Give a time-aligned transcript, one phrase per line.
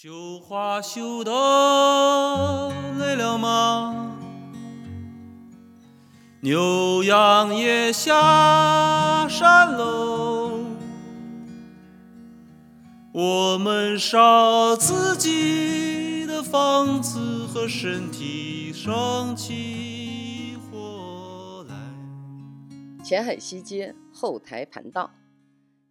[0.00, 1.32] 绣花绣的
[3.00, 4.16] 累了吗？
[6.40, 10.60] 牛羊也下山喽。
[13.10, 21.74] 我们烧自己的房子和身体，生起火来。
[23.02, 25.10] 前海西街后台盘道，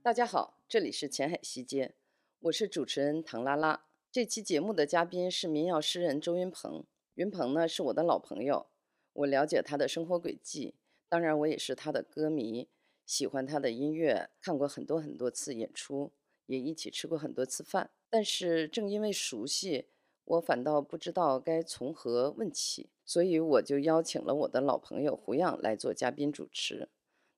[0.02, 1.94] 大家好，这里是前海西街，
[2.40, 3.82] 我是主持人唐拉拉。
[4.18, 6.84] 这期节目的嘉宾是民谣诗人周云鹏。
[7.14, 8.66] 云鹏呢是我的老朋友，
[9.14, 10.74] 我了解他的生活轨迹，
[11.08, 12.68] 当然我也是他的歌迷，
[13.06, 16.12] 喜欢他的音乐，看过很多很多次演出，
[16.48, 17.92] 也一起吃过很多次饭。
[18.10, 19.86] 但是正因为熟悉，
[20.26, 26.90] 我反倒不知道该从何问起，所以我就邀请了我的老朋友胡杨来做嘉宾主持。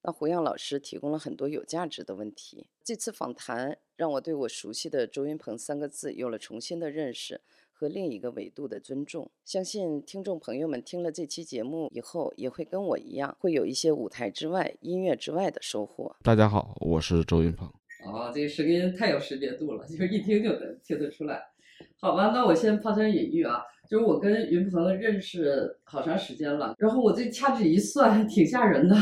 [0.03, 2.67] 那胡杨老师提供了很多有价值的问题。
[2.81, 7.41] 这次访谈让我对我熟悉的周云鹏三个字有了重新的认识
[7.73, 9.29] 和另一个维度的尊重。
[9.43, 16.15] 相信听众朋友们听了这期节目以后，也会跟我一样，会有一些舞台之外、音乐之外的收获。
[16.23, 17.67] 大家好，我是周云鹏。
[18.05, 21.41] 哦，这个声音太有识别度了，就是一听就能听得出来。
[21.99, 28.95] 好吧，那我先抛砖引玉啊，就是我跟云鹏认识好长时间了，然后我这掐指一算，挺吓人的。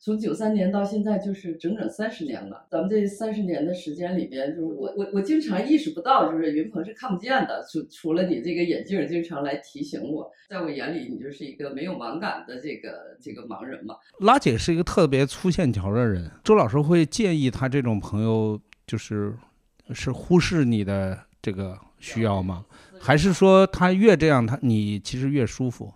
[0.00, 2.64] 从九三年到现在，就是整整三十年了。
[2.70, 13.96] 咱们这三十年的时间里边，就是我我我经常意识不到，就是云鹏是看不见的，除除了你这个眼镜经常来提醒我，在我眼里，你就是一个没有盲感的这个这个盲人嘛。
[14.20, 19.34] 拉姐是一个特别粗线条的人，周老师会建议他这种朋友，就是
[19.92, 22.64] 是忽视你的这个需要吗？
[23.00, 25.92] 还是说他越这样，他你其实越舒服？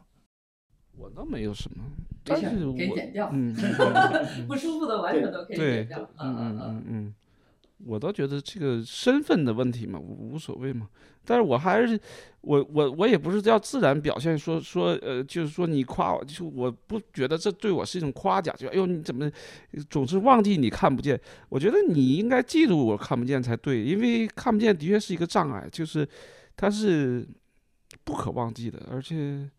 [0.96, 1.84] 我倒没有什么。
[2.24, 3.52] 但是可以剪掉，嗯，
[4.46, 7.14] 不舒服的完全都可以剪掉，嗯嗯嗯嗯，
[7.84, 10.88] 我倒觉得这个身份的问题嘛，无无所谓嘛。
[11.24, 11.98] 但是我还是，
[12.42, 19.28] 我我我也不是要自然表现，说说呃，就是说你夸我，就我不觉得这对我是一种夸奖，就哎呦你怎么
[19.90, 21.20] 总是忘记你看不见？
[21.48, 26.08] 我觉得你应该记住我看不见才对，因为看不见的确是一个障碍，就是
[26.56, 27.26] 它是
[28.04, 29.50] 不可忘记的，而且。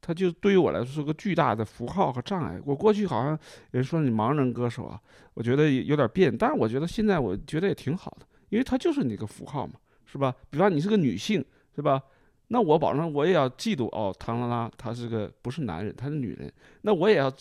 [0.00, 2.60] 他就对于我来说是个巨大的符号和障碍。
[2.64, 3.38] 我过去好像
[3.72, 5.00] 人说你盲人歌手啊，
[5.34, 9.74] 我觉得有点变，但是我觉得现在我觉得也挺好的，因为他就是你个符号嘛，
[10.06, 10.34] 是吧？
[10.48, 11.44] 比方你是个女性，
[11.76, 12.02] 是吧？
[12.48, 16.52] 那我保证我也要记住哦，唐拉拉她是个不是男人，她是女人，
[16.82, 17.32] 那我也要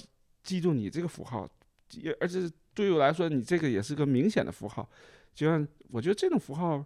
[0.44, 1.50] 记住你这个符号，
[1.94, 4.88] 也而且对于我来说，你这个也是个明显的符号，
[5.34, 6.86] 就像我觉得这种符号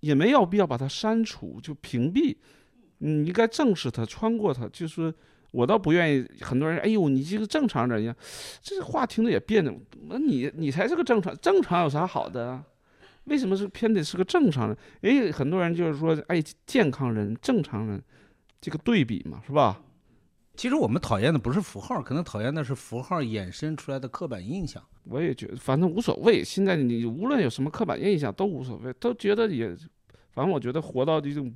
[0.00, 2.36] 也没有必要把它删除，就屏蔽。
[2.98, 5.12] 你应该正视他，穿过它，就是
[5.52, 6.26] 我倒不愿意。
[6.40, 8.14] 很多人，哎呦，你这个正常人呀，
[8.60, 9.80] 这话听着也别扭。
[10.08, 12.62] 那你你才是个正常，正常有啥好的？
[13.24, 14.76] 为什么是偏得是个正常人？
[15.02, 18.02] 哎，很多人就是说，哎，健康人、正常人，
[18.60, 19.80] 这个对比嘛，是吧？
[20.56, 24.82] 其实我们讨厌的不是符号，可能讨厌的是符号衍生出来的刻板印象。
[25.04, 26.42] 我也觉得，反正无所谓。
[26.42, 29.76] 现在你无论有什么刻板印象都无所谓，都觉得也。
[30.38, 31.52] 反正我觉得活到这种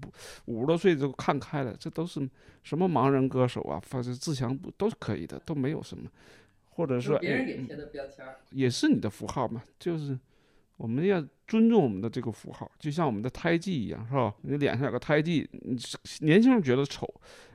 [0.46, 2.28] 五十多岁就看开了，这都是
[2.64, 6.10] 什么盲人歌手啊，反正自强不都是可以的，都没有什么，
[6.70, 10.18] 或者说别人给贴的标签也是你的符号嘛，就是
[10.78, 14.34] 我们要尊重我们的这个符号，就像我们的胎记一样，是吧？
[14.40, 15.78] 你脸上有个胎记，你
[16.26, 17.08] 年轻人觉得丑，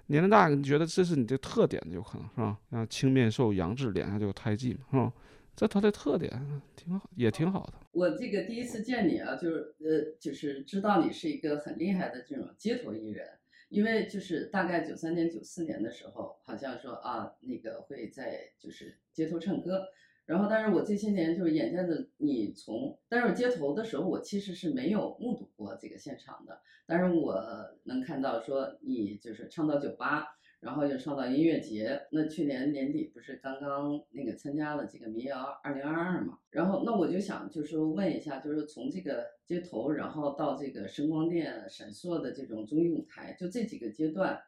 [0.06, 2.58] 年龄大你觉得这是你的特点，有可能是吧？
[2.72, 5.12] 像青面兽杨志脸上就有胎记嘛，是吧？
[5.58, 6.32] 这他的特点
[6.76, 7.74] 挺好，也挺好的。
[7.92, 13.28] 我这个第一次见你啊，就是呃，就是知道你是一个很厉害的这种街头艺人，
[13.70, 19.88] 因为就是大概九三年、九四年的时候，好像说啊，那个会在就是街头唱歌。
[20.28, 26.62] 然后，但是我这些年就是眼见着你从，但是街头的时候，我其实是没有目睹过这个现场的。
[26.86, 27.44] 但是我
[27.86, 30.37] 能看到说你就是唱到酒吧。
[30.60, 36.40] 然后又上到音乐节，那去年年底不是刚刚那个参加了这个民谣二零二二嘛？
[36.50, 44.40] 然后那我就想就是问一下，就是从这个街头，然后到这个声光电闪烁的这种综艺舞台，就这几个阶段，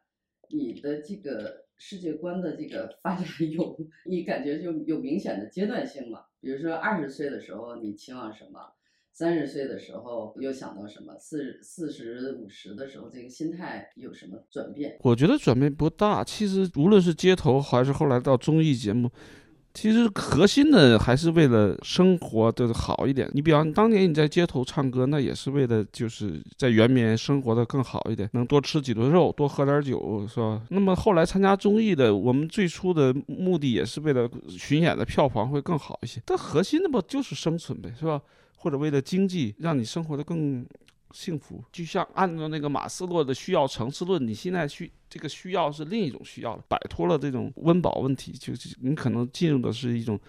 [0.48, 6.24] 你的这个世界观的这个发展有，你感觉就有明显的阶段性吗？
[6.40, 8.72] 比如说二十岁的时候，你期望什么？
[9.12, 11.14] 三十岁的时候又想到什么？
[11.18, 14.96] 四四十五十的时候，这个心态有什么转变？
[15.02, 16.24] 我觉得转变不大。
[16.24, 19.10] 其实无论是街头还是后来到综艺节目，
[19.74, 23.30] 其实核心的还是为了生活的好一点。
[23.34, 30.62] 你比方当年你在街头唱歌，那也是为了就是在圆明生活的更好一点，能多吃几顿肉，多喝点酒，是吧？
[30.70, 36.22] 那么后来参加综艺的，我们最初的目的也是为了巡演的票房会更好一些。
[36.24, 38.22] 但核心的不就是生存呗，是吧？
[38.60, 40.66] 或者为了经济，让你生活的更
[41.12, 41.64] 幸福。
[41.72, 50.20] 就像按照那个马斯洛的需要层次论，你现在需这个需要是另一种需要了，摆脱了这种温饱问题，就是你可能进入的是一种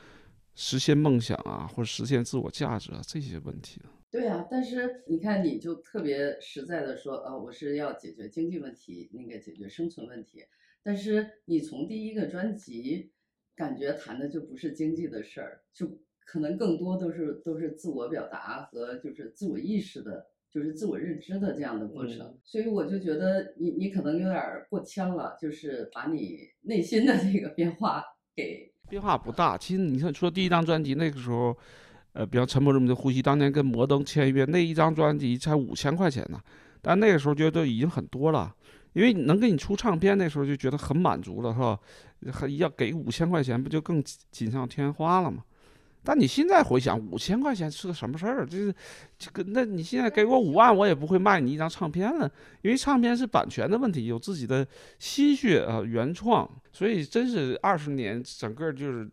[0.56, 3.90] 实现梦想啊，或者实现自我价值啊这些问题了。
[4.10, 10.46] 对啊，但是你看，你就特别实在的说，呃，我是要解决经济问题，那个解决生存问题。
[10.82, 13.12] 但是你从第一个专辑，
[13.56, 16.00] 感觉谈的就不是经济的事儿，就
[16.32, 22.38] 可能更多都是都是自我表达和就是自我意识的，就是自我认知的这样的过程。
[22.42, 28.02] 所以我就觉得你你可能有点儿过谦了，就是把你内心的这个变化
[28.34, 29.58] 给变化不大。
[29.58, 31.54] 其实你看，说第一张专辑那个时候，
[32.14, 36.40] 呃，比方《沉默中的呼吸》，当年跟摩登签约，那一张专辑才五千块钱呢，
[36.82, 38.56] 但那个时候觉得已经很多了，
[38.94, 41.78] 因为能给你出唱片，那时候就觉得很满足了，是吧？
[42.32, 44.02] 还要给五千块钱，不就更
[44.32, 45.44] 锦上添花了吗？
[46.04, 48.46] 但你现在回想，五千块钱是个什么事儿？
[48.46, 48.74] 就是
[49.20, 52.30] 这个，那你现在给我五万，我也不会卖你一张唱片了，
[52.64, 54.68] 因为唱片是版权的问题，有自己的
[54.98, 59.08] 心血啊，原创，所以真是二十年，整个就是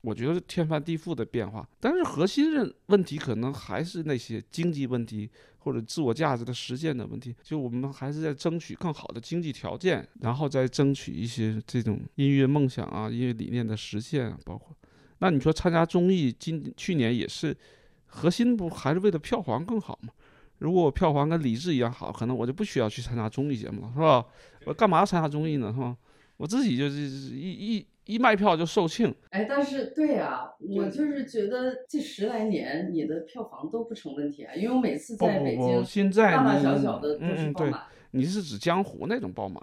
[0.00, 1.68] 我觉得是天翻地覆的变化。
[1.78, 5.28] 但是核心的问题可能还是那些经济问题
[5.58, 14.74] 或者自我价值的实现的问题，就我们还是在争取更好的经济条件，然后再争取一些这种音乐梦想啊、音乐理念的实现啊，包括。
[15.20, 17.56] 那你说参加综艺，今去年也是，
[18.04, 20.12] 核心不还是为了票房更好吗？
[20.58, 24.26] 如果我票房跟李志一样好，可能我就不需要去参加综艺节目了，是吧？
[24.66, 25.96] 我干嘛要参加综艺呢，是吧？
[26.36, 37.82] 我自己就是一一一卖票就售罄，哎，但是对啊、我就是觉得这十来年你的票房都不成问题啊，因为我每次不不不，在北京，现在大大小小的都是爆满。
[38.12, 39.62] 你是指江湖那种爆满，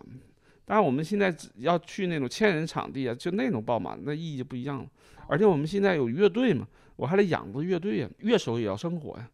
[0.67, 4.85] 当然我们现在只要去那种千人场地啊，就那种爆满，那意义就不一样了。
[5.27, 6.67] 而且我们现在有乐队嘛，
[6.97, 9.29] 我还得养着乐队呀，乐手也要生活呀。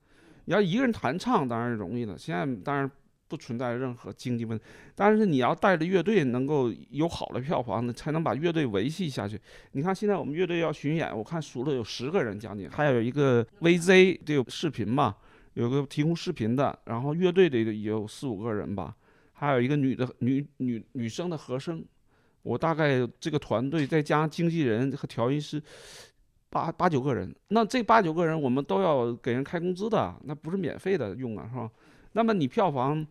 [0.46, 2.90] 你要一个人弹唱当然容易了，现在当然
[3.28, 4.64] 不存在任何经济问题，
[4.94, 9.40] 但是你要带着乐队能够有好的票房，才能把乐队维系下去。
[9.72, 15.16] 你看现在我们乐队要巡演，我看数了有十个人将近，还有一个 VZ 得有视频嘛，
[15.56, 18.96] 有个提供视频的，然后乐队得有四五个人吧，
[19.34, 21.84] 还有一个女的女女女生的和声。
[22.44, 25.64] 我大概这个团队再加经纪人和调音师，
[26.50, 27.34] 八八九个人。
[27.48, 31.72] 那这八九个人我们都要给人开工资的，那不是免费的用啊，是吧？
[32.12, 33.08] 那么你票房，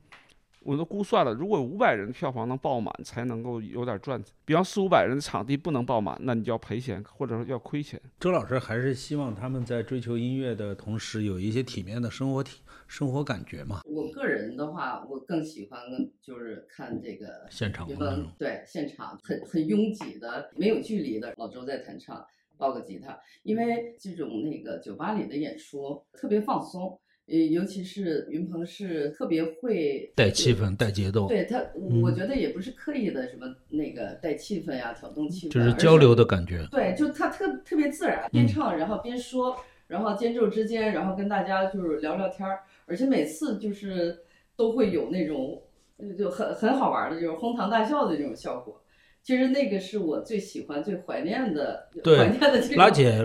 [0.61, 4.23] 我都估算了，如果五百人票房能爆满，才能够有点赚。
[4.45, 7.99] 比方四五百人的场地不能爆满，那你就要赔钱，或者说要亏钱。
[8.21, 12.61] 周老师还是希望他们在追求音乐的同时，有一些体面的生活体
[12.93, 15.81] 生活感觉嘛，我个人的话，我更喜欢
[16.21, 18.31] 就是看这个现场比的那种。
[18.39, 22.23] 对现场很很拥挤的、没有距离的，老周在弹唱，
[22.59, 36.69] 抱个吉他，因为这种那个酒吧里的演出特别放松，呃，尤其是云鹏是特别会带气氛、带节奏，对他，我嗯觉得也不是刻意的什么那个带气氛呀、挑动气氛，就是交流的感觉。
[36.71, 39.57] 对，就他特特别自然，边唱然后边说，
[39.87, 44.19] 然后间奏之间，然后跟大家就是聊聊天儿，而且每次就是
[44.57, 45.63] 都会有那种
[45.99, 48.79] 呃就很很好玩儿的，就是哄堂大笑的这种效果。
[49.25, 53.23] 其实那个是我最喜欢、最怀念的，对怀念的这拉姐。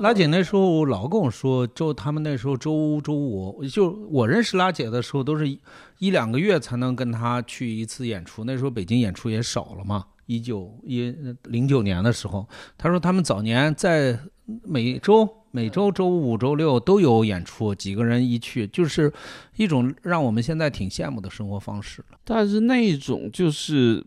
[0.00, 5.60] 拉姐那时候老跟我说，周他们那时候周周五，就我认识拉姐的时候，都是一
[6.00, 8.42] 一两个月才能跟她去一次演出。
[8.42, 11.14] 那时候北京演出也少了嘛，一九一
[11.44, 14.18] 零九年的时候，他说他们早年在
[14.64, 19.12] 每周每周周五、周六都有演出，几个人一去，就是
[19.56, 22.04] 一种让我们现在挺羡慕的生活方式。
[22.24, 24.04] 但是那一种就是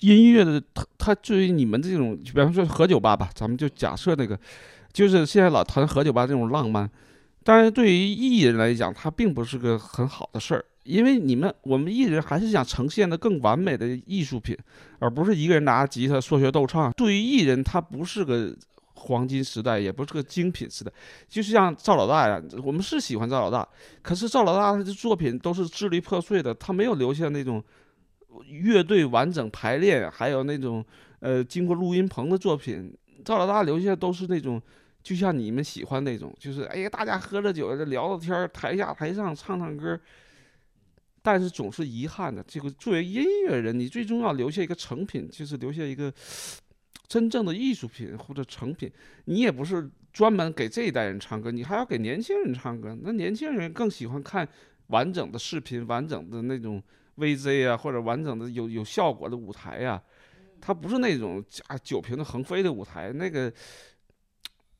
[0.00, 4.38] 音乐的，它它对于你们这种，比方说和酒吧吧，咱们就假设那个，
[4.92, 6.90] 就是现在老谈和酒吧这种浪漫，
[7.42, 14.56] 但是对于艺人来讲，它并不是个很好的事儿，因为你们我们艺人还是想呈现的更完美的艺术品，
[15.00, 16.92] 而不是一个人拿着吉他说学逗唱。
[16.92, 18.54] 对于艺人，他不是个。
[18.96, 20.90] 黄金时代也不是个精品时代，
[21.28, 23.68] 就像赵老大呀，我们是喜欢赵老大，
[24.00, 27.62] 可是赵老大他的作品都是支离破碎的，他没有留下那种
[28.48, 30.82] 乐队完整排练，还有那种
[31.18, 32.96] 呃经过录音棚的作品。
[33.22, 34.62] 赵老大留下都是那种，
[35.02, 40.00] 就像你们喜欢那种，就是哎呀大家喝着酒聊聊天，台下台上唱唱歌。
[41.26, 46.12] 但是总是遗憾的，这个作为音乐人，你最终要留下一个成品，就是留下一个
[47.08, 48.92] 真正的艺术品或者成品。
[49.24, 52.94] 你也不是专门给这一代人唱歌，你还要给年轻人唱歌。
[53.00, 54.46] 那年轻人更喜欢看
[54.88, 56.82] 完整的视频、完整的那种
[57.16, 60.02] VZ 啊，或者完整的有有效果的舞台呀、
[60.60, 63.10] 它不是那种啊酒瓶子横飞的舞台。
[63.14, 63.50] 那个，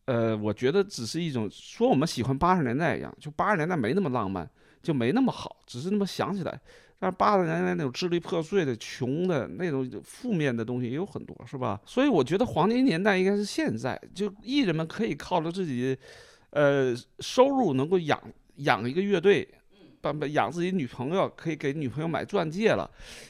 [0.05, 4.47] 呃，我觉得只是一种说我们喜欢八十年代一样，就八十年代没那么浪漫。
[4.85, 6.61] 就没那么好，只是那么想起来。
[6.97, 11.79] 但是八十年代那种支离破碎的、穷的那种负面的东西也有很多，是吧？
[11.85, 15.95] 所以我觉得黄金年代应该是现在，就艺人们可以靠着自己，
[16.51, 18.19] 呃，收入能够养
[18.57, 19.47] 养一个乐队，
[20.01, 22.89] 把把养自己女朋友，可以给女朋友买钻戒了，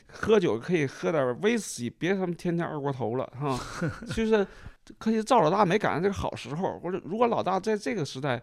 [0.08, 3.58] 喝酒可以喝点威士忌，别他妈天天二锅头了，哈，
[4.14, 4.46] 就是
[4.98, 8.40] 可惜赵老大没赶上这个好时候，或者如果老大在这个时代。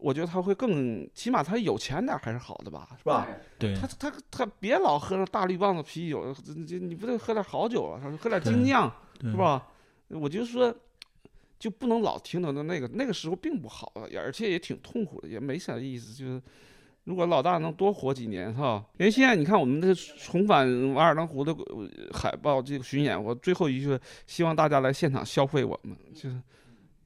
[0.00, 3.26] 我觉得他会更，起码他有钱点还是好的吧，是吧？
[3.58, 6.34] 对，他他他别老喝那大绿棒子啤酒，
[6.66, 8.00] 这你不得喝点好酒啊？
[8.20, 9.66] 喝点精酿，是吧？
[10.08, 10.74] 我就说，
[11.58, 16.12] 就不能老听到的那个那个时候并不好，而且也挺痛苦的，也没啥意思。
[16.12, 16.42] 就是
[17.04, 18.84] 如果老大能多活几年，哈。
[18.98, 21.54] 因为现在你看我们这重返瓦尔登湖的
[22.12, 26.42] 海报这个巡演，我最后一句希望大家来现场消费我们，就是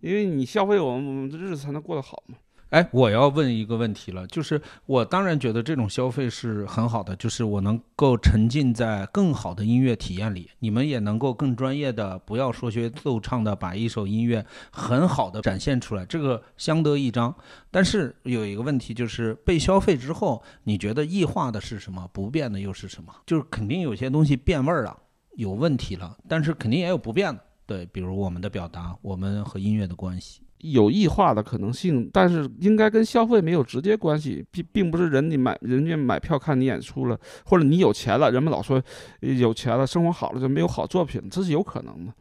[0.00, 2.36] 因为你消费我们，我们的日子才能过得好嘛。
[2.74, 17.32] 哎，我要问一个问题了，就是我当然觉得这种消费是很好的，就是我能够沉浸在更好的音乐体验里，你们也能够更专业的，不要说学奏唱的，把一首音乐很好的展现出来，这个相得益彰。
[17.70, 22.10] 但是有一个问题，就是被消费之后，你觉得异化的是什么？
[22.12, 23.14] 不变的又是什么？
[23.24, 24.98] 就是肯定有些东西变味儿了，
[25.36, 27.40] 有问题了，但是肯定也有不变的。
[27.66, 30.40] 对，比如我们的表达，我们和音乐的关系。
[30.72, 38.82] 有异化的可能性，但是应该跟消费没有直接关系，并并不是人你买人家买票看你演出了，或者你有钱了，人们老说
[39.20, 42.12] 有钱了，生活好了就没有好作品，这是有可能的。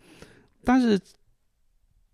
[0.64, 1.00] 但是，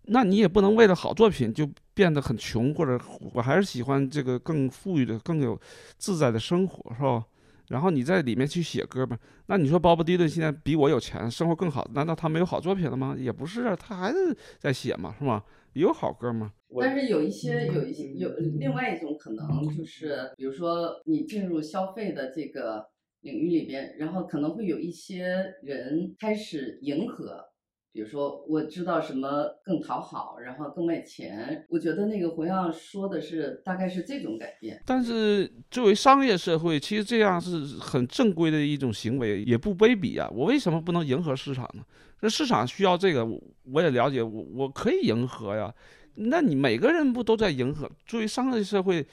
[0.04, 2.98] 那你也不能为了好作品就变得很穷，或者
[3.34, 5.60] 我还是喜欢这个更富裕的、更有
[5.98, 7.24] 自在的生活，是吧？
[7.68, 9.16] 然后你在里面去写歌吧。
[9.46, 13.14] 那你说鲍勃迪伦现在比我有钱，生活更好，难道他没有好作品了吗？
[13.16, 15.44] 也不是啊，他还是在写嘛，是吧？
[15.74, 16.52] 有好歌吗？
[16.80, 22.86] 但是有一些，有一些，有另外一种可能，就是比如说你进入消费的这个
[23.22, 27.44] 领域里边，然后可能会有一些人开始迎合，
[27.92, 31.66] 比如说我知道什么更讨好，然后更卖钱。
[31.68, 34.80] 我觉得那个胡杨说的是大概是这种改变。
[34.86, 40.30] 但是作为商业社会，其实这样是很正规的一种行为，也不卑鄙啊。
[40.32, 41.84] 我为什么不能迎合市场呢？
[42.20, 45.74] 这市场需要这个，我我也了解，我我可以迎合呀。
[46.16, 47.90] 那你每个人不都在迎合？
[48.04, 49.06] 作为商业社会，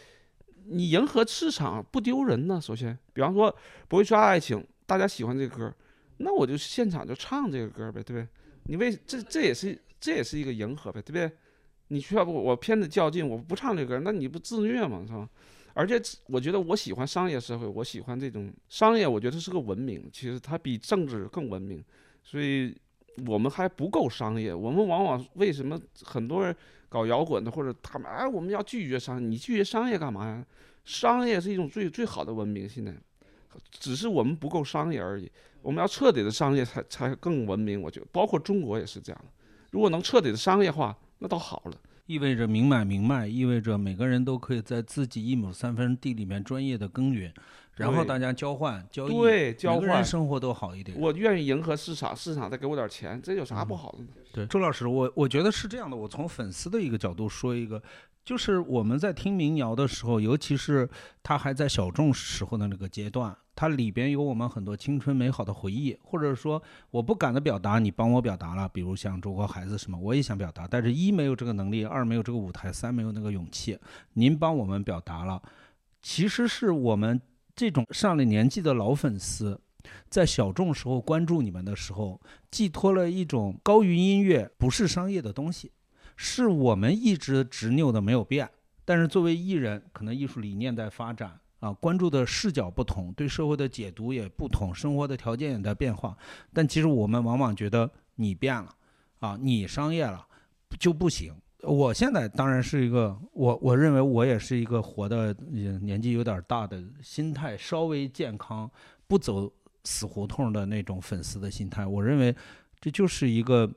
[0.65, 2.59] 你迎合市场不丢人呢。
[2.59, 3.55] 首先，比方说
[3.87, 5.73] 不会说爱情，大家喜欢这个歌，
[6.17, 8.27] 那我就现场就唱这个歌呗，对不对？
[8.63, 11.31] 你为这这也是这也是一个迎合呗，对不对？
[11.87, 15.05] 你需要不我偏的较劲，我不唱这歌，那你不自虐吗？
[15.07, 15.29] 是吧？
[15.73, 21.81] 而且我觉得我喜欢商业社会，我喜欢这种商业，我觉得是个文明，其实它比政治更文明，
[22.21, 22.75] 所以。
[23.25, 26.55] 我们还不够商业，我们往往为什么很多人
[26.87, 30.45] 搞摇滚的或者他们哎，我们要拒绝商业，你拒绝商业干嘛呀？
[30.85, 32.93] 商业是一种最最好的文明，现在
[33.71, 35.29] 只是我们不够商业而已。
[35.61, 39.31] 我们要彻底的商业才才更文明，我觉得包括中国也是这样的。
[39.71, 41.73] 如果能彻底的商业化，那倒好了。
[42.05, 47.33] 意味着明买明卖，意味着每个人都可以在自己一亩三分地里面专业的耕耘。
[47.77, 50.99] 然后大家交换交易，对，交换生活都好一点。
[50.99, 54.07] 我愿意迎合市场，市场再给我点钱，这有啥不好的呢？
[54.33, 55.95] 对，周老师，我我觉得是这样的。
[55.95, 57.81] 我从粉丝的一个角度说一个，
[58.25, 60.89] 就是我们在听民谣的时候，尤其是
[61.21, 68.67] 它还在小众时候的那个阶段，它里边有我们很多青春美好的回忆，或者说我不敢的表达，你帮我表达了。
[68.69, 73.77] 比如像中国孩子什么，我也想表达，但是一没有这个能力，二没有这个舞台，三没有那个勇气。
[74.13, 75.39] 您帮我们表达了，
[76.01, 77.21] 其实是我们。
[77.57, 79.59] 这种上了年纪的老粉丝，
[80.11, 82.21] 在小众时候关注你们的时候，
[82.51, 85.71] 寄托了一种高于音乐不是商业的东西，
[86.15, 88.47] 是我们一直执拗的没有变。
[88.85, 96.15] 但是作为艺人，可能艺术理念在发展啊，关注的视角不同，对社会的解读也不同，生活的条件也在变化。
[96.53, 98.75] 但其实我们往往觉得你变了，
[99.17, 100.27] 啊，你商业了
[100.79, 101.33] 就不行。
[101.63, 105.33] 我现在当然是一个，我我认为我也是一个活的
[105.81, 108.69] 年纪有点大的，心态稍微健康，
[109.07, 109.51] 不走
[109.83, 111.85] 死胡同的那种粉丝的心态。
[111.85, 112.35] 我认为
[112.79, 113.69] 这就是一个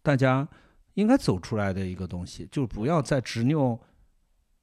[0.00, 0.46] 大家
[0.94, 3.80] 应该走出来的一个东西，就不要再执拗，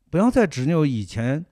[0.09, 1.45] 不要再执拗以前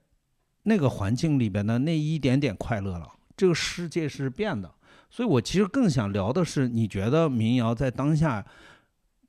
[0.63, 3.05] 那个环境里边的那一点点快乐了。
[3.35, 4.73] 这个世界是变的，
[5.09, 8.45] 所以我其实更想聊的是，你觉得民谣在当下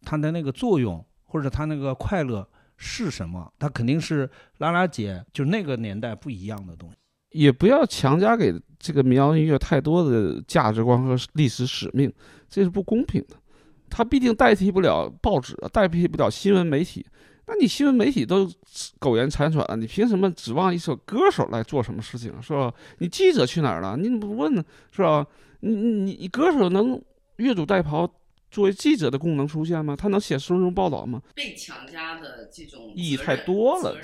[0.02, 1.04] 它的那个作用？
[1.34, 3.52] 或者他那个快乐是什么？
[3.58, 6.96] 他肯定是拉拉姐，就那个年代不一样的东西。
[7.30, 12.12] 也不要强加给这个民谣音乐太多的价值观和历史使命，
[12.48, 13.34] 这是不公平的。
[13.90, 17.04] 它毕竟代替不了报纸，代替不了新闻媒体。
[17.48, 18.48] 那你新闻媒体都
[19.00, 22.72] 苟延残喘了，你凭什么指望一首歌手来做什么事情，是吧？
[22.98, 23.96] 你记者去哪儿了？
[23.96, 25.26] 你怎么不问呢，是吧？
[25.62, 27.02] 你你你歌手能
[27.38, 28.08] 越俎代庖
[28.54, 29.96] 作为记者的功能出现吗？
[29.96, 31.20] 他能写深入报道吗？
[31.34, 33.96] 被强加的这种意义太多了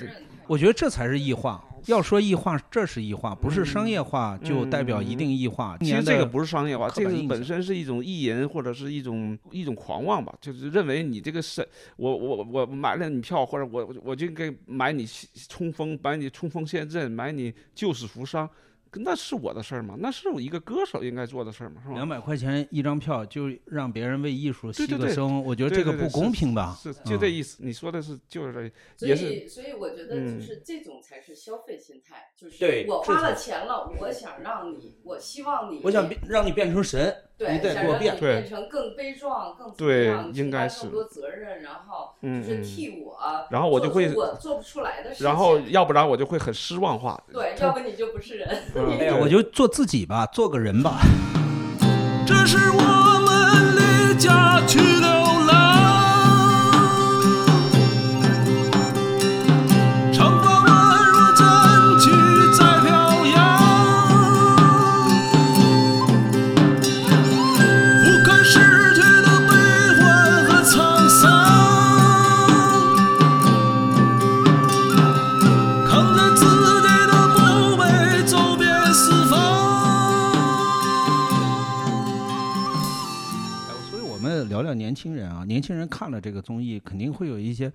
[0.45, 1.63] 我觉得这才是异化。
[1.87, 5.77] 要说异化，这是异化，不是商业化就代表一定异化。
[5.79, 11.65] 其实这个不是是商业化，这个本身是一种意淫或者是一种一种狂妄吧，就是认为你这个是
[11.95, 15.07] 我我我买了你票，或者我我我就给买你
[15.47, 18.47] 冲锋，买你冲锋陷阵，买你救死扶伤，
[18.93, 19.95] 那是我的事儿吗？
[19.97, 21.81] 那是我一个歌手应该做的事儿吗？
[21.81, 21.95] 是吧？
[21.95, 26.77] 两百块钱一张票，就让别人为艺术牺个生，我觉得这个不公平吧？
[26.81, 43.17] 是就这嗯意思，你说的是就是这，所也是以，所以我觉得嗯就是这种才是消费心态，就是我花了钱了，我想让你，我希望你，我想变让你变成神，对，你得给我变变成更悲壮、更怎么对样，应该是承担更多责任，然后就是替我，
[43.49, 47.19] 然后我就会我做不出来的事情，然后要不然我就会很失望化。
[47.33, 48.47] 对，要不你就不是人。
[48.75, 50.99] 嗯哎呀，对我就做自己吧，做个人吧。
[52.27, 53.75] 这是我们
[54.11, 55.20] 离家去流
[84.61, 87.71] 聊聊年轻人啊，年轻人看了这个综艺，肯定会有一些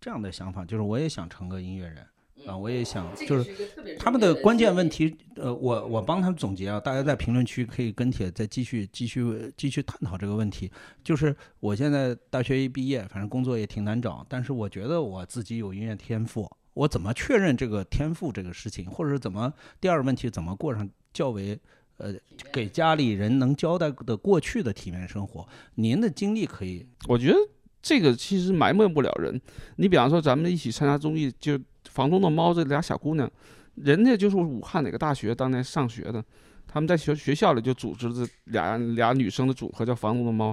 [0.00, 1.98] 这样的想法，就是我也想成个音乐人
[2.46, 3.68] 啊，我也想就是
[3.98, 4.88] 他们的关键问。
[4.88, 10.70] 题，呃，我我帮他们总结啊，大家在评论区可以跟帖，再继续继续继续探讨这个问题。
[11.04, 21.60] 就是我现在大学一毕业，反正工作也挺难找，但是我觉得我自己有音乐天赋，我怎么确认这个天赋这个事情，或者是怎么第二个问题怎么过上较为
[22.00, 22.14] 呃
[22.52, 25.46] 给家里人能交代的过去的体面生活？
[25.74, 27.36] 您的经历可以我觉得
[27.80, 29.40] 这个其实埋没不了人。
[29.76, 31.52] 你比方说，咱们一起参加综艺，就
[31.90, 33.30] 《房东的猫》这俩小姑娘，
[33.74, 36.24] 人家就是武汉哪个大学当年上学的，
[36.66, 40.52] 他们在学学校里就组织这俩俩女生的组合叫《房东的猫》，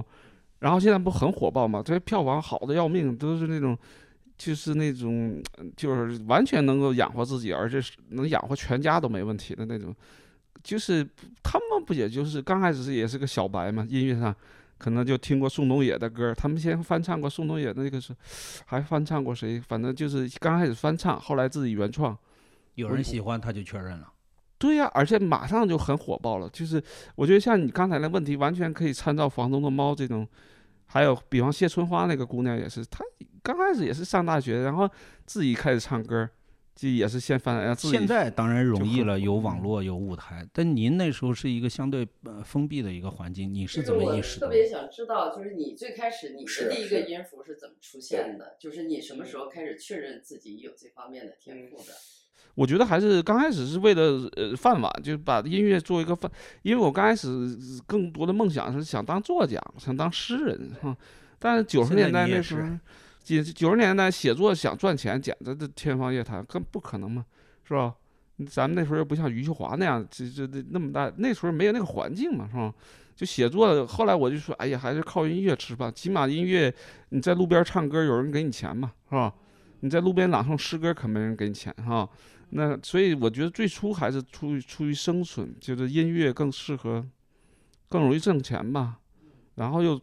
[0.60, 1.82] 然后现在不很火爆吗？
[1.84, 3.76] 这票房好的要命，都是那种。
[4.38, 5.42] 就是那种，
[5.76, 9.92] 就是完全能够养活自己，而且是能养活全家都没问题的那种。
[10.62, 11.06] 就是
[11.42, 14.34] 他们不也就是刚开始是也是个小白嘛，音乐上
[14.76, 18.14] 可能就听过宋冬野的歌，他们先翻唱过宋冬野的那个是，
[18.66, 19.60] 还翻唱过谁？
[19.60, 22.16] 反正就是刚开始翻唱，后来自己原创。
[22.74, 24.12] 有人喜欢他就确认了。
[24.56, 26.48] 对呀、而且马上就很火爆了。
[26.50, 26.82] 就是
[27.14, 30.26] 我觉得像你刚才的问题，完全可以参照《房东的猫》这种，
[30.86, 33.04] 还有比方谢春花那个姑娘也是，她
[33.42, 34.88] 刚开始也是上大学，然后
[35.26, 36.28] 自己开始唱歌，
[36.78, 44.52] 就也是先翻，然后自己现在当然容易了，有网络有舞台，但您那时候是一个相对呃封闭的一个环境，你是怎么意识到的？
[44.52, 48.54] 特别想知道，就是你最开始你是的第一个音符是怎么出现的？
[48.60, 51.92] 就是你什么时候开始确认自己有这方面的天赋的？
[52.54, 56.30] 我觉得还是刚开始是为了呃饭碗，就是把音乐做一个饭，
[56.62, 57.28] 因为我刚开始
[57.88, 60.96] 更多的梦想是想当作家，想当诗人哈。
[61.40, 62.68] 但是九十年代那时候，
[63.36, 67.24] 九九十年代写作想赚钱，简直的天方夜谭，更不可能嘛，
[67.64, 67.94] 是吧？
[68.48, 72.72] 咱们那时候又不像余秀华那样，这这这那么大，那时候没有那个环境嘛，是吧？
[73.16, 76.72] 就写作，后来我就说，哎呀，还是靠音乐吃饭，起码音乐
[77.08, 79.34] 你在路边唱歌，有人给你钱嘛，是吧？
[79.80, 82.08] 你在路边朗诵诗歌，可没人给你钱哈。
[82.50, 87.04] 那所以我觉得最初还是出于出于生存，就是音乐更适合，
[87.88, 88.98] 更容易挣钱吧。
[89.56, 90.00] 然后又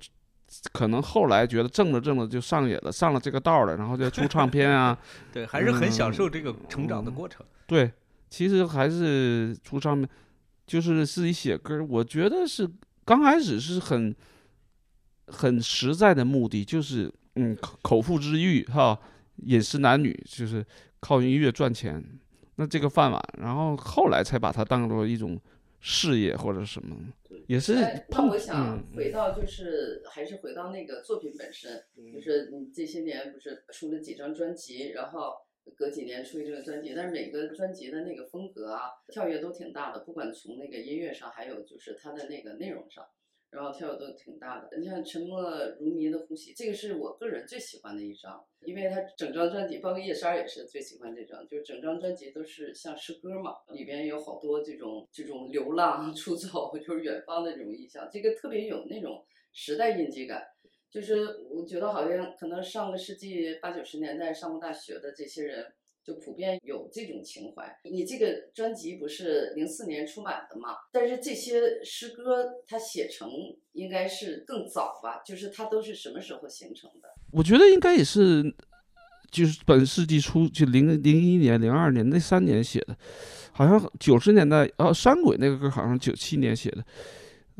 [0.71, 4.97] 可能后来觉得挣着挣着就上瘾了，上了这个道儿了，然后就出唱片啊。
[5.33, 7.45] 对，还是很享受这个嗯成长的过程。
[7.67, 7.91] 对，
[8.29, 10.09] 其实还是出唱片，
[10.65, 11.85] 就是自己写歌儿。
[11.85, 12.69] 我觉得是
[13.03, 14.15] 刚开始是很
[15.27, 18.97] 很实在的目的，就是嗯口口腹之欲哈，
[19.37, 20.65] 饮食男女，就是
[20.99, 22.03] 靠音乐赚钱。
[22.57, 25.37] 那这个饭碗，然后后来才把它当做一种
[25.87, 26.97] 事业或者什么，
[27.47, 35.35] 也是哎，那我想嗯回到就是还是回到那个作品本身，就是你这些年不是出了几张专辑，然后
[35.77, 43.05] 隔几年出一个专辑，但是每个专辑的那个风格啊，跳跃都挺大的，不管从那个音乐上，还有就是它的那个内容上。
[43.55, 45.41] 然后跳跃都挺大的，你像《沉默
[45.79, 60.43] 如谜的呼吸》，这个是我个人最喜欢的一张，因为它整张专辑，包括夜莎也是最喜欢这张，就是整张专辑都是像诗歌嘛，里边有好多这种这种流浪、出走，就是远方的这种意象，这个特别有那种时代印记感。
[60.87, 65.65] 就是我觉得好像可能上个世纪八九十年代上过大学的这些人，
[66.05, 67.75] 就普遍有这种情怀。
[67.83, 70.69] 你这个专辑不是零四年出版的嘛？
[70.91, 73.27] 但是这些诗歌它写成
[73.73, 75.23] 应该是更早吧？
[75.25, 77.09] 就是它都是什么时候形成的？
[77.31, 78.43] 我觉得应该也是，
[79.31, 82.95] 就是本世纪初，就零零一年、零二年那三年写的，
[83.51, 86.85] 好像九十年代哦，山鬼那个歌好像九七年写的。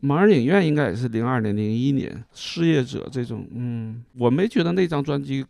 [0.04, 5.44] 盲人影院应该也是零二年、零一年，失业者这种，嗯，我没觉得那张专辑，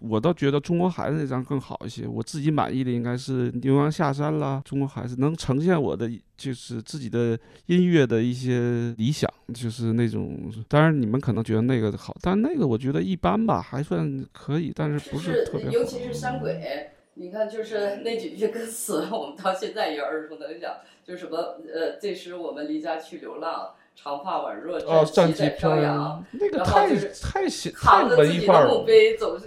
[0.00, 2.06] 我倒觉得中国孩子那张更好一些。
[2.06, 10.50] 我自己满意的应该是牛羊下山啦，中国孩子能呈现我的就是自己的音乐的一些理想，就是那种。
[10.66, 15.72] 当然你们可能觉得那个好，但那个我觉得一般吧，还算可以，但是不是特别好。
[15.72, 21.36] 尤其是山鬼，你看就是那几句歌词，我们到现在也耳熟能详，就什么
[21.72, 23.74] 呃，这时我们离家去流浪。
[23.94, 26.88] 长发宛若战旗在飘扬，那个太
[27.20, 28.84] 太写太文艺范儿了。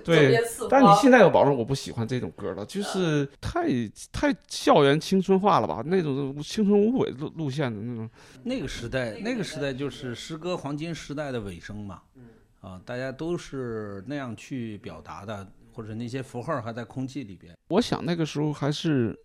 [0.03, 3.67] 对，但你现在有保证，我不喜欢这种歌了，就是太
[4.11, 5.83] 太校园青春化了吧？
[5.85, 8.09] 那种青春无悔路路线的那种。
[8.43, 12.01] 那个时代，那个时代就是诗歌黄金时代的尾声嘛。
[12.61, 17.53] 啊，大家都是那样去表达的，或者那些符号还在空气里边。
[17.67, 19.19] 我想那个时候还是。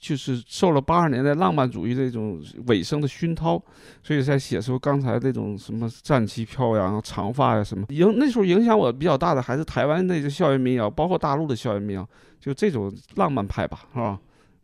[0.00, 3.62] 就是受了八十年代浪漫主义这种尾声的熏陶，
[4.02, 7.86] 所以才写出刚才那种什么战旗飘扬、长发呀什么。
[7.90, 12.08] 影那时候影响我比较大的还是台湾那些校园民谣，包括大陆的校园民谣，
[12.40, 14.18] 就这种浪漫派吧，是吧？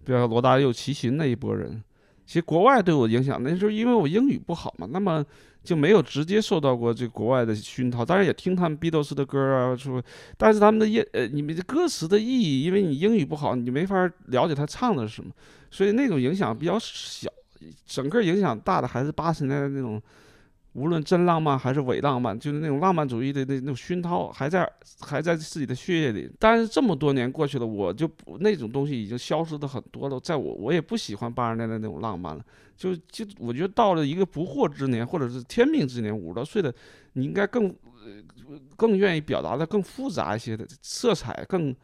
[0.04, 1.83] 比如罗大佑、齐秦那一波人。
[2.26, 5.24] 其实国外对我影响，那时候因为我英语不好嘛，那么。
[5.62, 10.03] 就没有直接受到过这国外的熏陶，当然也听他们 Beatles 的歌啊，说，
[10.37, 15.31] 但是他们的音，呃，你们的歌词的意义，因为你英语不好，你没法了解他唱的是什么，
[15.70, 17.31] 所以那种影响比较小，
[17.87, 20.01] 整个影响大的还是八十年代的那种。
[20.72, 26.30] 无论真浪漫还是伪浪漫，就是那种浪漫主义的那那种熏陶还在还在自己的血液里。
[26.38, 30.20] 但是这么多年过去了，我就那种东西已经消失的很多了。
[30.20, 32.44] 在我我也不喜欢八十年代那种浪漫了。
[32.76, 36.72] 就就我觉得到了一个不惑之年或者是天命之年，五十多岁的
[37.14, 41.74] 你应该更呃更愿意表达的更复杂一些的色彩更。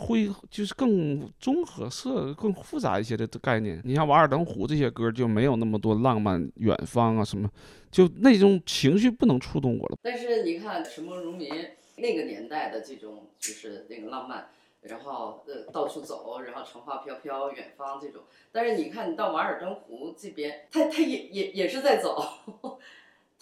[0.00, 3.80] 会就是更综合色、更复杂一些的概念。
[3.84, 7.48] 你像《瓦尔登湖》这些歌就没有那么多浪漫、远方啊什么，
[7.90, 9.98] 就那种情绪不能触动我了。
[10.02, 11.48] 但是你看《什么如民》
[11.96, 14.48] 那个年代的这种就是那个浪漫，
[14.80, 18.22] 然后呃到处走，然后长发飘飘，远方这种。
[18.50, 22.24] 但是你看你到《瓦尔登湖》这边，他他也也也是在走。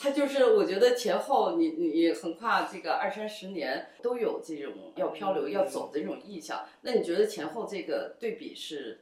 [0.01, 6.61] 他就是，我觉得前后你你横跨这个二三十年都有这种要漂流要走的这种意向。
[6.83, 9.01] 那你觉得前后这个对比是？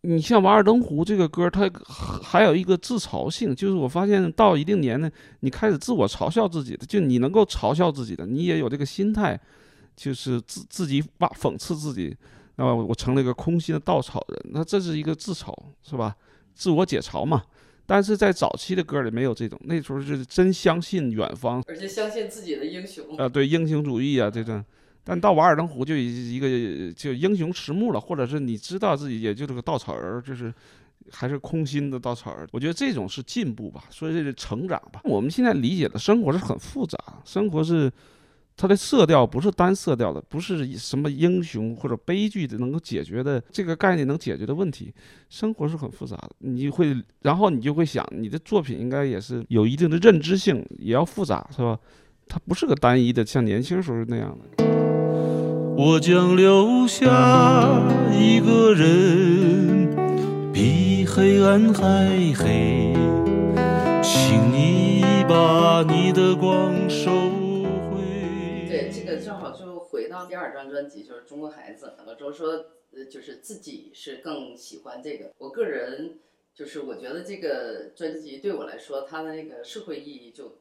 [0.00, 1.70] 你像《瓦尔登湖》这个歌，它
[2.22, 9.38] 还有一个自嘲性，就是我发现到一定年呢，你开始自我嘲笑自己的，就你能够嘲笑自己的，你也有这个心态，
[9.96, 12.16] 就是自自己挖讽刺自己，
[12.56, 16.16] 那么我成了一个空心的稻草人，那这是一个自嘲，是吧？
[16.54, 17.42] 自我解嘲嘛。
[17.88, 24.62] 但是在早期的歌里没有这种，那时候是真相信远方，而且相信自己的英雄啊，对英雄主义啊这种。
[25.02, 30.52] 但到《瓦尔登湖》就一个就英雄迟暮了，或者是你知道自己也就是个稻草人，就是
[31.10, 32.46] 还是空心的稻草人。
[32.52, 35.00] 我觉得这种是进步吧，所以这是成长吧。
[35.04, 37.90] 我们现在理解的生活是很复杂，生活是。
[38.60, 44.92] 它的色调不是单色调的，不是什么英雄或者悲剧的能够解决的这个概念能解决的问题。
[45.28, 46.92] 生活是很复杂的，你会，
[47.22, 51.78] 然后你就会想，你的作品应该也是有一定的认知性，也要复杂，是吧？
[52.26, 54.64] 它不是个单一的，像年轻时候那样的。
[55.76, 57.06] 我将留下
[58.12, 59.88] 一个人，
[60.52, 62.92] 比黑暗还黑，
[64.02, 67.47] 请你把你的光收。
[70.28, 75.30] 第二张专辑就是《中国孩子》，老周说，呃，就是自己是更喜欢这个。
[75.38, 76.18] 我个人
[76.54, 80.58] 就是我觉得这个专辑对我来说，它的那个社会意义就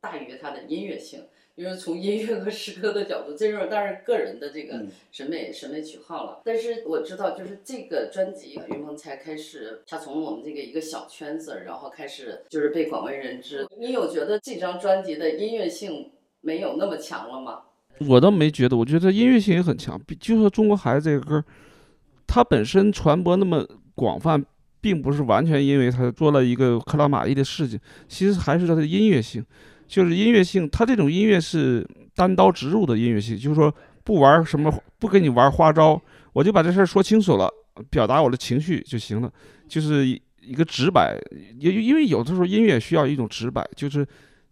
[0.00, 1.26] 大于它的音乐性。
[1.54, 4.80] 因为从音乐和诗歌的角度，这是当然个人的这个
[5.10, 6.40] 审美审美取好了。
[6.44, 13.66] 但是我知道，就是这个专辑，云鹏才开始，他从我们这个一个小圈子，然后开始就是被广为人知。
[13.76, 17.64] 你有觉得这张专辑的音乐性没有那么强了吗？
[18.06, 20.00] 我倒没觉得，我觉得音乐性也很强。
[20.20, 21.44] 就说《中国孩子》这个歌，
[22.26, 24.44] 它本身传播那么广泛，
[24.80, 29.44] 并不是完全因为它做了一个克拉玛依的事情，其实还是它的音乐性。
[29.86, 31.82] 就是音乐性，它这种音乐是
[32.14, 35.98] 单刀直入的音乐性，就是说不玩什么，不跟你玩花招，
[36.34, 37.50] 我就把这事儿说清楚了，
[37.88, 39.32] 表达我的情绪就行了，
[39.66, 41.18] 就是一个直白。
[41.58, 44.06] 因因为有的时候音乐需要一种直白，就是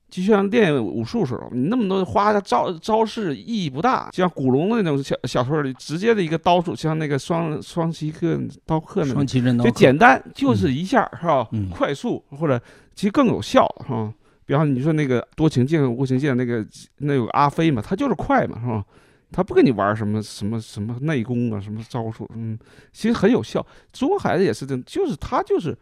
[0.09, 11.49] 就像练武术时候，你那么多花招招式意义不大，像古龙那种小小说里直接的一个刀术，像那个双双旗客刀客那种，双旗刃刀，就简单，就是一下、是吧？
[11.53, 12.61] 嗯快速或者
[12.95, 14.12] 其实更有效是吧？
[14.45, 16.64] 比方你说那个多情剑、无情剑那个
[16.99, 18.85] 那有个阿飞嘛，他就是快嘛是吧？
[19.33, 22.57] 他不跟你玩什么什么什么内功啊，什么招数，嗯，
[22.92, 23.66] 其实很有效。
[23.92, 25.77] 中国孩子也是这样，就是他就是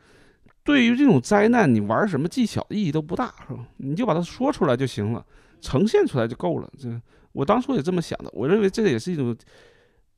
[0.64, 3.64] 对于这种灾难，你玩什么技巧意义都不大，是吧？
[3.76, 5.24] 你就把它说出来就行了，
[5.60, 6.72] 呈现出来就够了。
[6.78, 6.88] 这
[7.32, 9.36] 我当初也这么想的，我认为这个也是一种，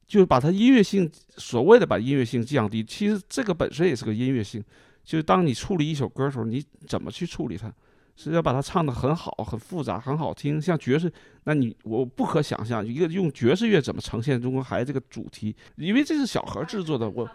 [0.06, 4.64] 就是把它音乐性，所谓的把音乐性降低，其实这个本身也是个音乐性，
[5.04, 7.72] 就是当你处理一首歌的时候，你怎么去处理它？
[8.18, 11.12] 是要把它唱得很好、很复杂、很好听，像爵士，
[11.44, 17.28] 那你我不可想象一个用爵士乐怎么呈现中国孩子这个主题，因为这是小何制作的，我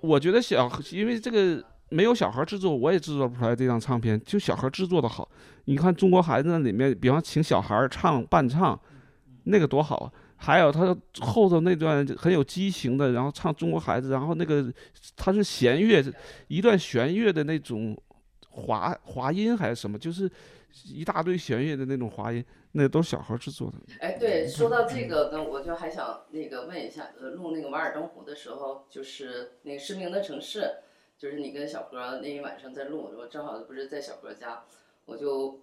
[0.00, 5.28] 我觉得小因为这个没有小孩制作，我也制作不出来这张唱片，就小孩制作的好。
[5.66, 8.78] 你看中国孩子那里面，比方请小孩唱伴唱，
[9.44, 10.12] 那个多好啊！
[10.36, 14.70] 还有他后头那段很有激情的，然后唱中国孩子，然后那个
[15.16, 16.04] 他是弦乐，
[16.48, 17.96] 一段弦乐的那种
[18.50, 20.30] 滑滑音还是什么，就是
[20.84, 23.78] 一大堆弦乐的那种滑音，那都是小孩制作的。
[24.00, 30.60] 哎，对，说到这个呢，我就还想那个问一下，呃，录那个《瓦尔登湖》的时候，就是那个《失明的城市》，
[31.18, 34.64] 就是你跟小何那一晚上在录，我正好不是在小何家，
[35.06, 35.60] 我就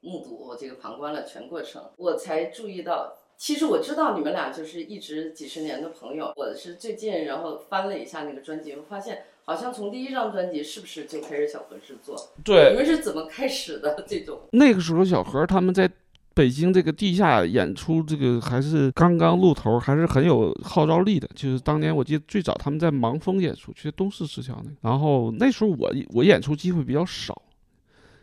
[0.00, 12.16] 目睹这个旁观了全过程，我才注意到，其实我知道你们俩就是一直几十年的朋友，我是最近然后翻了一下那个专辑，我发现好像从第一张专辑是不是就开始小何制作？
[12.44, 14.40] 对你们是怎么开始的 这种？
[14.52, 15.90] 那个时候小何他们在
[16.36, 21.26] 北京这个地下演出，这个还是刚刚露头，还是很有号召力的。
[21.34, 27.40] 就是当年我记得最早他们在盲峰演出，去东四石桥那个，然后那时候我我演出机会比较少。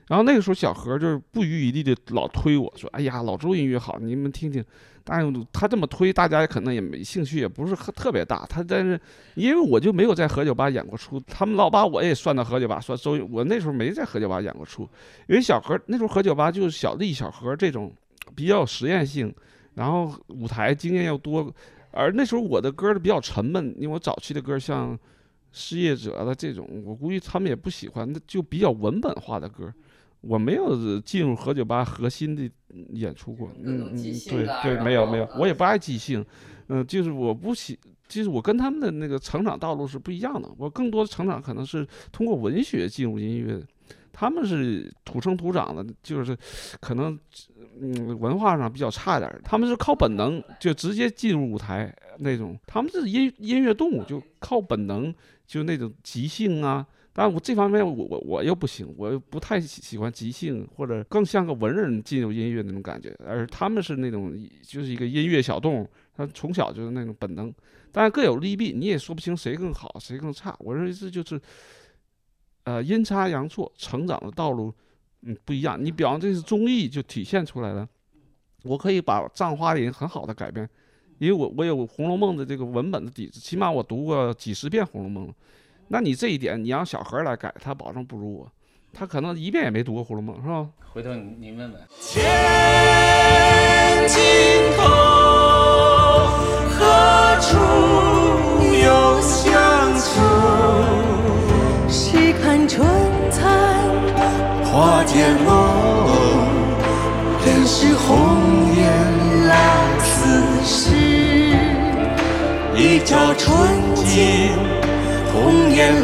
[0.08, 4.64] 然后那个时候，小何就是不遗余力的老推我说：“哎呀，老周音乐好，你们听听。”
[5.06, 8.46] 但他这么推，大家可能也没兴趣，也不是特别大。
[8.46, 9.00] 他但是
[9.36, 14.84] 因为我就没有在何酒吧演过出，他们老把我也算到何酒吧，说周我那时候没在何酒吧演过出，
[15.28, 17.92] 因为小何那时候何酒吧就是小丽、小何这种
[18.36, 19.34] 比较有实验性，
[19.76, 21.54] 然后舞台经验又多，
[21.92, 24.98] 而那时候我的歌比较沉闷，因为我早期的歌像
[25.52, 29.74] 失业者的这种，我估计他们也不喜欢，那就比较文本化的歌。
[30.22, 32.50] 我没有进入何酒吧核心的
[32.92, 36.26] 演出过，嗯嗯，对对，没有没有，我也不爱即兴，
[36.68, 43.68] 嗯、就是我不喜，就是我跟他们的那个成长道路是不一样的，我更多的成长可能是通过文学进入音乐的，
[44.14, 46.38] 他们是土生土长的，就是
[46.80, 47.20] 可能
[47.80, 55.14] 嗯文化上比较差点儿，他们是靠本能就直接进入舞台那种，他们是音音乐动物，就靠本能，
[55.46, 56.86] 就那种即兴啊。
[57.16, 67.54] 但我这方面我我我又不行，我又不太喜喜欢即兴，或者更像个文人进入音乐那种感觉，而他们是那种就是一个音乐小动物，他从小就是那种本能，
[67.92, 70.56] 但是各有利弊，你也说不清谁更好谁更差。
[70.58, 71.40] 我认为这就是，
[72.64, 74.74] 呃，阴差阳错，成长的道路，
[75.26, 75.78] 嗯，不一样。
[75.84, 77.88] 你比方这是综艺就体现出来了，
[78.64, 80.70] 我可以把《葬花吟》很好的改编，
[81.18, 85.34] 因为我我有《红楼梦》的这个文本的底子，起码我读过几十遍《红楼梦》了。
[85.88, 88.52] 那你这一点，你让小何来改，他保证不如我，
[88.92, 90.70] 他可能一遍也没读过《红楼梦》，是吧？
[90.92, 91.82] 回头你你问问。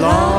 [0.02, 0.39] 红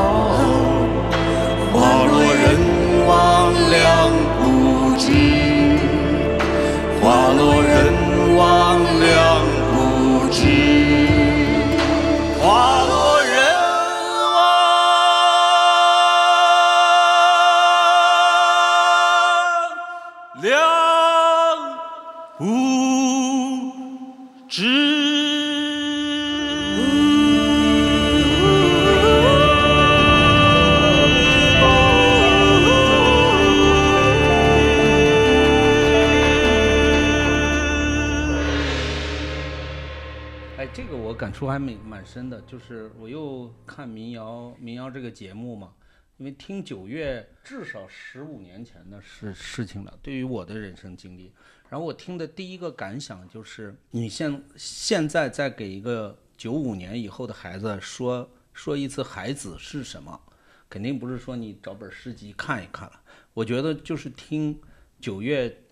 [41.41, 45.73] 触还蛮蛮深的，就是我又看民谣民谣这个节目嘛，
[46.17, 51.33] 因为听九月至少十五年前的事事情了，对于我的人生经历。
[51.67, 60.21] 然后我听的第一个感想就是，你现现在再给一个九五年以后的孩子说说一次孩子是什么，
[60.69, 63.01] 肯定不是说你找本诗集看一看了。
[63.33, 64.61] 我觉得就是听
[64.99, 65.63] 九月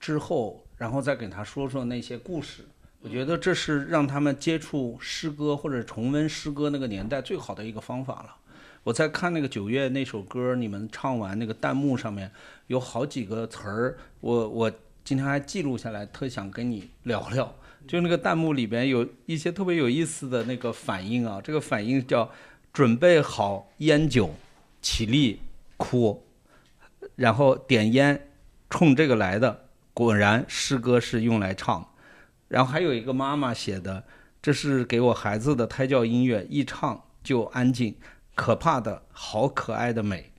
[0.00, 2.64] 之后，然后再给他说说那些故事。
[3.04, 8.36] 我觉得这是让他们接触诗歌或者重温诗歌那个年代最好的一个方法了。
[8.84, 12.30] 我在看那个九月那首歌，你们唱完那个弹幕上面
[12.68, 14.72] 有好几个词儿，我我
[15.04, 17.52] 今天还记录下来，特想跟你聊聊。
[17.88, 22.30] 就那个弹幕里边有一些特别有意思的那个反应啊，这个反应叫
[22.72, 24.32] 准备好烟酒，
[24.80, 25.40] 起立
[25.76, 26.24] 哭，
[27.16, 28.28] 然后点烟，
[28.70, 29.64] 冲这个来的。
[29.92, 31.88] 果然，诗歌是用来唱。
[32.52, 34.04] 然后还有一个妈妈写的，
[34.42, 37.96] 这是给我孩子的胎教音乐，一唱就安静。
[38.34, 40.30] 可怕的，好可爱的美，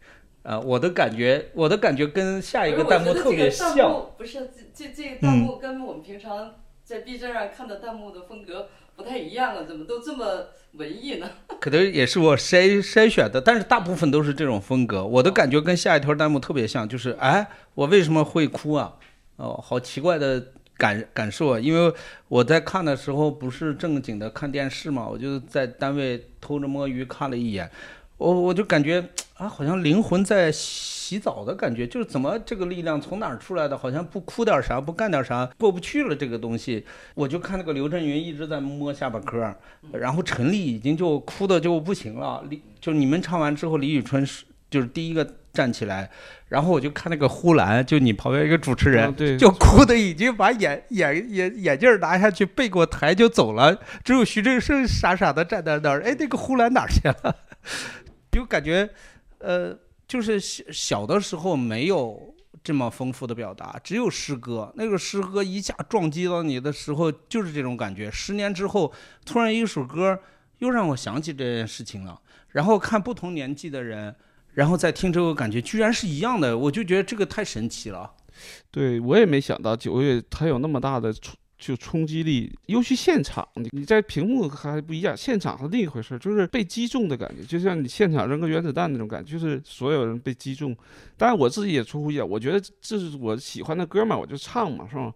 [0.44, 3.76] 呃，我的感觉，我的感觉跟下一个弹幕特别像。
[4.16, 11.28] 不是这这这个弹幕跟我们平常在 B 站上看的弹幕的风格不太一样啊，怎么都这么文艺呢？
[11.60, 15.04] 可能也是我筛筛选的，但是大部分都是这种风格。
[15.04, 18.94] 我的感觉跟下一条弹幕特别像，就是哎，我为什么会哭啊？
[19.38, 20.52] 哦，好奇怪的。
[20.78, 21.94] 感感受，因为
[22.28, 27.70] 我在看的时候不是正经的看电视嘛，我就在单位偷着摸鱼看了一眼，
[28.18, 29.04] 我我就感觉
[29.36, 33.78] 啊，好像灵魂在洗澡的感觉，就是怎么这个力量从哪儿出来的？
[33.78, 36.84] 好像不哭点啥，不干点啥，过不去了这个东西。
[37.14, 39.54] 我就看那个刘震云一直在摸下巴颏，
[39.92, 42.44] 然后陈粒已经就哭的就不行了。
[42.50, 45.36] 李就你们唱完之后，李宇春是就是第一个。
[45.54, 46.10] 站起来，
[46.48, 53.80] 然后我就看那个呼兰，就你旁边一个主持人，就哭的已经把眼眼眼眼镜拿下去，背过台就走了。
[54.04, 56.02] 只有徐正胜傻傻的站在那儿。
[56.02, 57.36] 哎，那个呼兰哪去了？
[58.32, 58.90] 就感觉，
[59.38, 64.74] 呃，就是小小的时候没有这么丰富的表达，只有诗歌。
[64.76, 68.10] 那个诗歌一下撞击到你的时候，就是这种感觉。
[68.10, 68.92] 十年之后，
[69.24, 70.20] 突然一首歌
[70.58, 72.20] 又让我想起这件事情了。
[72.50, 74.16] 然后看不同年纪的人。
[74.54, 78.12] 然后再听这个感觉，居然是一样的，我就觉得这个太神奇了。
[78.72, 90.76] 对我也没想到九月它有那么大的冲就冲击力，尤其现场，你你在屏幕还不一样，现场是另一回事，就是被击中的感觉，就像你现场扔个原子弹那种感觉，就是所有人被击中。
[91.16, 95.14] 当然我自己也出乎意料，我觉得这是我喜欢的歌嘛，我就唱嘛，是吧？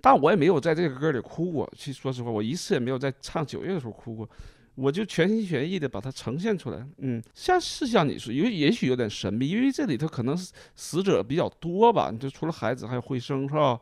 [0.00, 4.28] 但我也没有在这个歌里哭过，其实说实话，我一次也没有在唱九月的时候哭过。
[4.74, 10.36] 我就全心全意的把它呈现出来，嗯，像是像你说，因为也许有点神秘，因为这里头可能
[10.74, 13.80] 死者比较多吧，就除了孩子还有慧生是吧？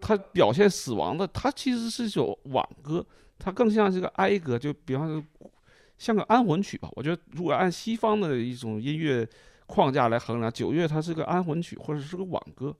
[0.00, 3.04] 他表现死亡的，他其实是一首挽歌，
[3.36, 5.50] 它更像是个哀歌，就比方说
[5.98, 6.88] 像个安魂曲吧。
[6.92, 9.28] 我觉得如果按西方的一种音乐
[9.66, 12.72] 框架来衡量，九月它是个安魂曲或者是个挽歌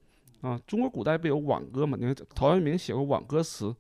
[0.42, 0.57] 啊。
[0.64, 1.99] 中国古代不有挽歌嘛？
[2.01, 3.75] 你看陶渊明写过挽歌词，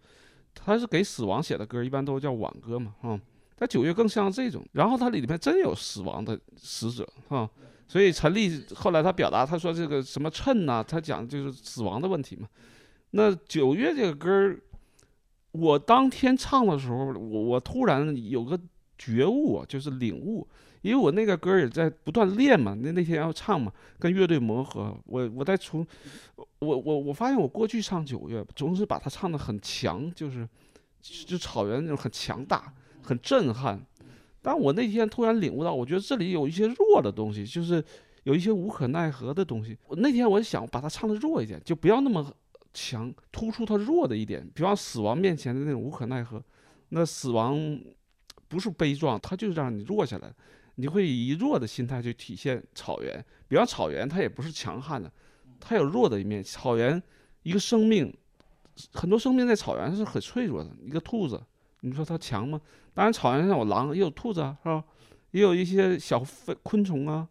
[0.52, 3.20] 他是给死亡写的歌，一般都叫挽歌嘛，啊。
[3.58, 7.50] 但九月更像这种，然后它里面真有死亡的死者啊，
[7.88, 12.46] 所以陈立后来他表达，他说这个什么称呐，他讲就是死亡的问题嘛。
[13.10, 14.60] 那九月这个歌儿，
[15.50, 18.56] 我当天唱的时候，我我突然有个
[18.96, 20.46] 觉悟，就是领悟，
[20.82, 25.84] 因为我那个歌也在不断练嘛，那那天要唱嘛，跟乐队磨合，我我在从，
[26.58, 30.46] 我我我发现我过去唱九月总是把它唱的很强，就是
[31.00, 32.72] 就草原那种很强大。
[33.08, 33.80] 很震撼，
[34.42, 37.82] 但我那天突然领悟到，我觉得这里有一些弱的东西，就是
[38.24, 39.74] 有一些无可奈何的东西。
[39.86, 42.30] 我那天我想把它唱的弱一点，就不要那么
[42.74, 44.46] 强，突出它弱的一点。
[44.54, 46.44] 比方死亡面前的那种无可奈何，
[46.90, 47.80] 那死亡
[48.46, 50.30] 不是悲壮，它就是让你弱下来，
[50.74, 53.24] 你会以弱的心态去体现草原。
[53.48, 55.10] 比方草原，它也不是强悍的，
[55.58, 56.44] 它有弱的一面。
[56.44, 57.02] 草原
[57.42, 58.14] 一个生命，
[58.92, 60.70] 很多生命在草原是很脆弱的。
[60.82, 61.42] 一个兔子，
[61.80, 62.60] 你说它强吗？
[62.94, 64.82] 当然，草原上有狼，也有兔子啊，是吧？
[65.30, 67.28] 也有一些小飞昆虫啊，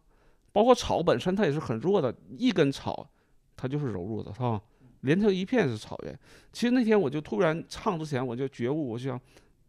[0.52, 2.14] 包括草本身，它也是很弱的。
[2.36, 3.08] 一根草，
[3.56, 4.60] 它就是柔弱的，是吧？
[5.02, 6.18] 连成一片是草原。
[6.52, 9.20] 其实那天我就突然唱之前，我就觉悟，我就想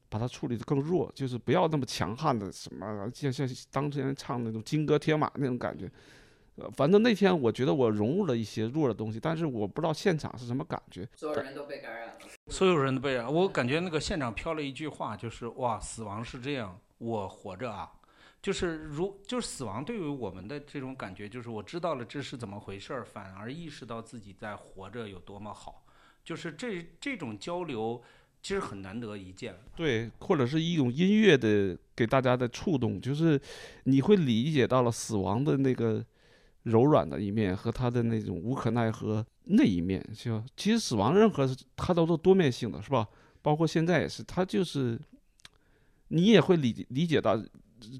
[0.09, 5.91] 把它处理的更弱，就是不要那么强悍的什么，像像当前唱那种金戈铁马那种感觉。
[6.59, 11.07] 呃，反正那天我觉得我融入了一些弱的东西，但是我不知道现场是什么感觉。
[11.15, 12.13] 所有人都被感染了。
[12.47, 17.89] 所有人都被染，我感觉那个现场飘了一句话，就是哇，死亡是这样，我活着啊，
[18.41, 25.85] 就是如就是死亡对于我们的这种感觉，就是我知道了这是怎么回事儿，反而意识到自己在活着有多么好，
[26.23, 28.01] 就是这这种交流
[28.41, 29.55] 其实很难得一见。
[29.75, 33.39] 对，或者是一种音乐的给大家的触动，就是
[33.83, 36.03] 你会理解到了死亡的那个。
[36.63, 43.07] 柔软的一面和他的那种无可奈何那一面，就其实死亡任何它都是多面性的，是吧？
[43.41, 44.99] 包括现在也是，他就是
[46.10, 47.37] 你也会理理解到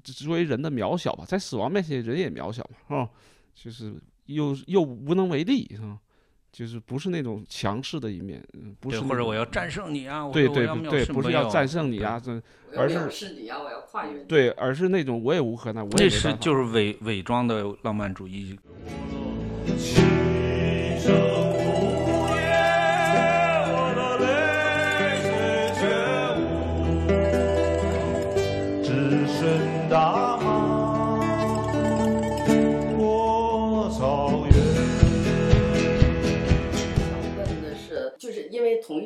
[0.04, 3.10] 作为人的渺小吧，在死亡面前人也渺小嘛，是吧？
[3.54, 3.94] 就是
[4.26, 5.98] 又又无能为力，是吧？
[6.52, 12.32] 就是不是那种强势的一面，嗯不，是或者我要战胜你啊，或对对不对，不是要战胜你啊，这
[12.76, 14.24] 而是藐视你啊，我要跨越。
[14.24, 18.58] 对，而是那种我也无可奈，我也那是就是伪伪装的浪漫主义。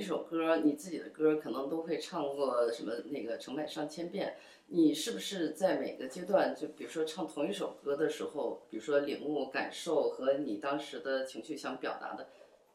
[0.05, 4.37] 首歌，你自己的歌可能都会唱过什么那个成百上千遍，
[4.69, 12.29] 你是不是在每个阶段，就比如说唱同一首歌的时候，比如说领悟、感受和你当时的情绪想表达的，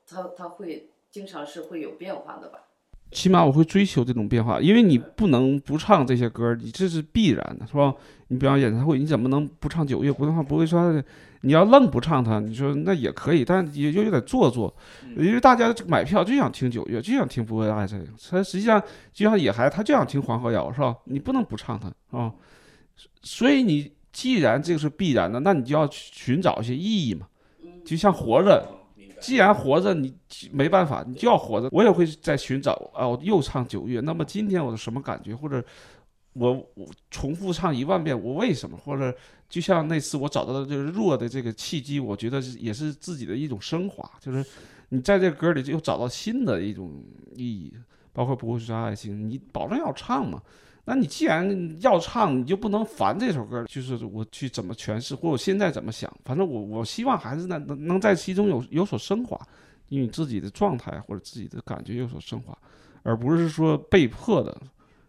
[0.08, 2.69] 它它会经常是会有变化的吧？
[3.12, 7.94] 起码我会追求这种变化，因为你不能不唱这些歌，你这是必然的，是吧？
[8.28, 10.12] 你比方演唱会，你怎么能不唱九月？
[10.12, 11.04] 不唱不会说，
[11.42, 14.72] 你要愣不唱它，你说那也可以，但也就有点做作，
[15.18, 18.80] 因为大家买票就想听九月，就想听不会爱这个，他实际上
[19.12, 20.96] 就像野孩，他就想听黄河谣，是吧？
[21.06, 22.32] 你不能不唱它，是吧？
[23.24, 27.26] 所以你既然这个是必然的，那你就要去寻找一些意义嘛，
[27.84, 28.64] 就像活着，
[29.20, 30.14] 既然活着，你
[30.52, 31.70] 没办法，你就要活着。
[31.72, 35.36] 我也会在寻找啊，我又唱九月，那么今天我是什么感觉？
[35.36, 35.64] 或者
[36.34, 38.78] 我我重复唱一万遍，我为什么？
[38.78, 39.14] 或者
[39.50, 44.46] 就像那次我找到的这个弱的这个契机，我觉得也是自己的一种升华，就是
[44.90, 47.04] 你在这个歌里就又找到新的一种
[47.36, 47.74] 意义，
[48.14, 50.42] 包括不会说爱情，你保证要唱嘛。
[50.90, 59.40] 那你既然要唱，你就不能烦这首歌，就是我去怎么诠释，或我现在怎么想，反正我我希望还是能能能在其中有有所升华，
[59.90, 62.58] 因为自己的状态或者自己的感觉有所升华，
[63.04, 64.60] 而不是说被迫的。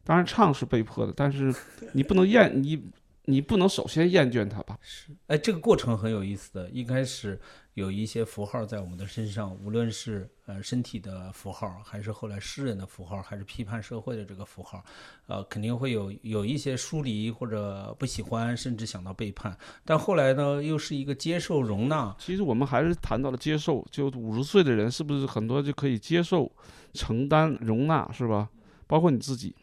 [0.04, 1.54] 当然唱是被迫的，但是
[1.94, 2.82] 你不能厌你
[3.24, 4.76] 你不能首先厌倦它吧？
[4.82, 6.68] 是哎，这个过程很有意思的。
[6.68, 7.40] 一开始
[7.74, 14.84] 有一些符号在我们的身上，无论是呃身体的符号，还是后来诗人的符号，还是批判社会的这个符号，
[15.26, 19.56] 呃，肯定会有有一些疏离或者不喜欢，甚至想到背叛。
[19.84, 22.14] 但后来呢，又是一个接受、容纳。
[22.18, 26.50] 其实我们还是谈到了接受，就五十岁的人是不是很多就可以接受、
[26.92, 28.48] 承担、容纳，是吧？
[28.86, 29.54] 包括你自己。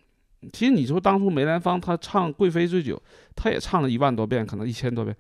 [0.53, 2.95] 其实你说当初梅兰芳他唱《贵妃醉酒》，
[3.35, 5.13] 他也唱了一万多遍，可能一千多遍，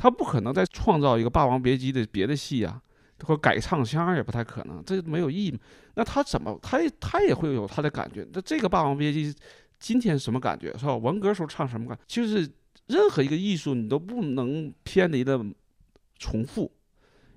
[0.00, 2.80] 他不可能再创造一个《霸王别姬》的别的戏啊，
[3.24, 5.60] 或改唱腔也不太可能，这没有意义。
[5.94, 8.26] 那他怎么，他他也会有他的感觉。
[8.32, 9.30] 那这个《霸王别姬》
[9.78, 10.96] 今天什么感觉是吧？
[10.96, 11.98] 文革时候唱什么感？
[12.06, 12.50] 就是
[12.86, 15.38] 任何一个艺术你都不能偏离的
[16.18, 16.72] 重复。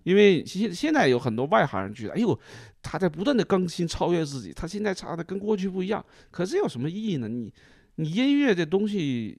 [0.03, 2.39] 因为现现在有很多外行人觉得，哎呦，
[2.81, 6.05] 他在不断的更新超越自己，他现在唱的跟过去不一样。
[6.31, 7.27] 可是有什么意义呢？
[7.27, 7.53] 你
[7.95, 9.37] 你音乐这东西，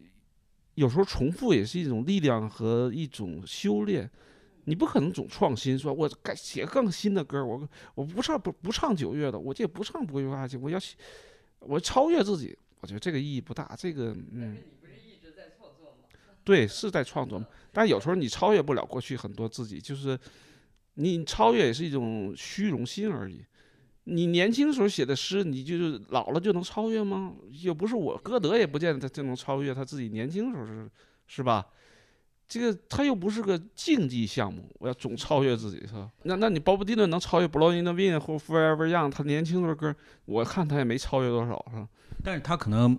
[0.74, 4.10] 有时候重复也是一种力量和一种修炼。
[4.64, 10.78] 你不可能总创新，说我该写更新的歌，我我不唱不不唱九月的，我这不唱不归爱情，我要
[11.60, 12.56] 我超越自己。
[12.80, 13.74] 我觉得这个意义不大。
[13.78, 14.56] 这个嗯，
[16.42, 17.46] 对，是在创作嘛。
[17.72, 20.18] 但有时候你超越不了过去很多自己，就是。
[20.96, 23.44] 你超越也是一种虚荣心而已。
[24.04, 27.32] 你年轻时候写的诗，你就是老了就能超越吗？
[27.62, 30.90] 又不是我，歌德也不见得他就能超越他自己年轻时候是，
[31.26, 31.66] 是吧？
[32.46, 36.10] 这个他又不是个竞技项目，我要总超越自己，是吧？
[36.24, 39.08] 那那你鲍勃迪伦能超越《Blowing in the Wind》或《Forever Young》？
[39.10, 39.96] 他年轻时候歌，
[40.26, 41.88] 我看他也没超越多少，是吧？
[42.22, 42.96] 但是他可能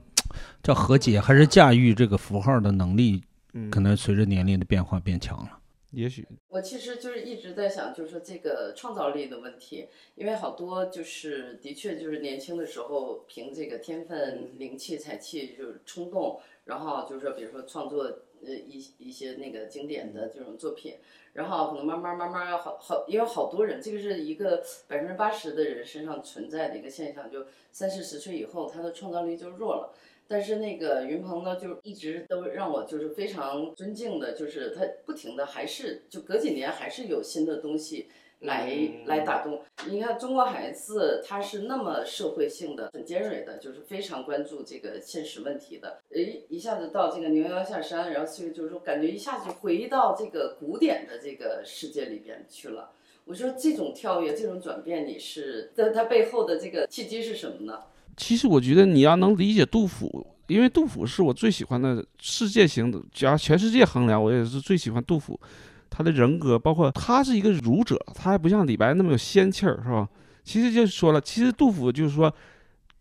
[0.64, 3.22] 叫和解，还是驾驭这个符号的能力，
[3.54, 5.60] 嗯，可能随着年龄的变化变强了。
[5.96, 18.04] 也许我其实就是一直在想，就是说这个创造力的问题，因为好多就是的确就是年轻的时候凭这个天分、灵气、才气，就是冲动，然后就是说比如说创作
[18.46, 20.96] 呃一一些那个经典的这种作品，
[21.34, 29.94] 然后可能慢慢慢慢要好好，因为好多人这个是一个百分之八十的人身上存在的一个现象，就三四十岁以后他的创造力就弱了。
[30.28, 38.08] 但是那个云鹏呢，就一直都让我就是非常尊敬的，就是他不停的还是就隔几年还是有新的东西
[38.40, 38.72] 来
[39.06, 39.62] 来打动。
[39.88, 46.02] 你看中国孩子他是那么社会性的、很尖锐的，就是非常关注这个现实问题的。
[46.10, 52.92] 诶，一下子到这个牛羊下山，然后就就是说感觉一下子回到这个古典的这个世界里边去了。
[53.26, 57.84] 我说这种跳跃、这种转变，你是在它背后的这个契机是什么呢？
[58.18, 65.40] 其实我觉得你要能理解杜甫，因为杜甫是我最喜欢的世界型的，只要全世界衡量，我也是最喜欢杜甫。
[65.90, 70.08] 他的人格，包括他是一个儒者，他还不像李白那么有仙气儿，是吧？
[70.44, 72.34] 其实就是说了，其实杜甫就是说，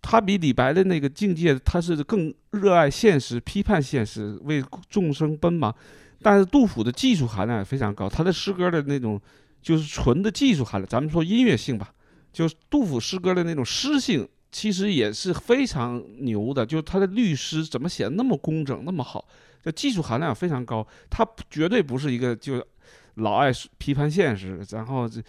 [0.01, 5.75] 他比李白的那个境界，他是更热爱现实，批判现实，为众生奔忙。
[6.23, 9.21] 但是杜甫的技术含量也非常高，他的诗歌的那种
[9.61, 11.93] 就是纯的技术含量，咱们说音乐性吧，
[12.33, 19.27] 就是杜甫诗歌的那种诗性，其实也是非常牛的，就是他的律诗怎么写的那么工整，那么好，
[19.61, 22.65] 这技术含量非常高，他绝对不是一个就
[23.17, 25.21] 老爱批判现实，然后这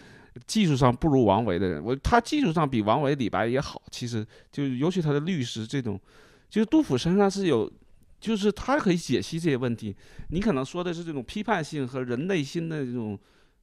[0.46, 6.00] 技术上不如王维的人，我他技术上比王维、李白也好，其实就尤其他的律诗这种，
[6.48, 7.70] 就是杜甫身上是有。
[8.18, 9.94] 就是他可以解析这些问题，
[10.30, 13.16] 你可能说的是这种批判性和人内心的这种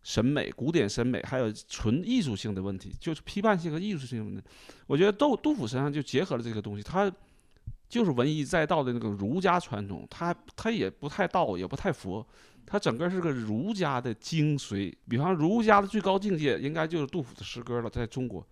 [0.04, 4.44] 审美、古典审美，还有纯艺术性的问题，就是批判性和艺术性的问题。
[4.86, 7.12] 我觉得杜杜甫身上就结合了这个东西，他
[7.90, 12.26] 就是文艺载道的那个儒家传统，他他也不太道，也不太佛，
[12.66, 14.94] 他整个是个儒家的精髓。
[15.10, 18.46] 比方儒家的最高境界，应该就是杜甫的诗歌了，在中国，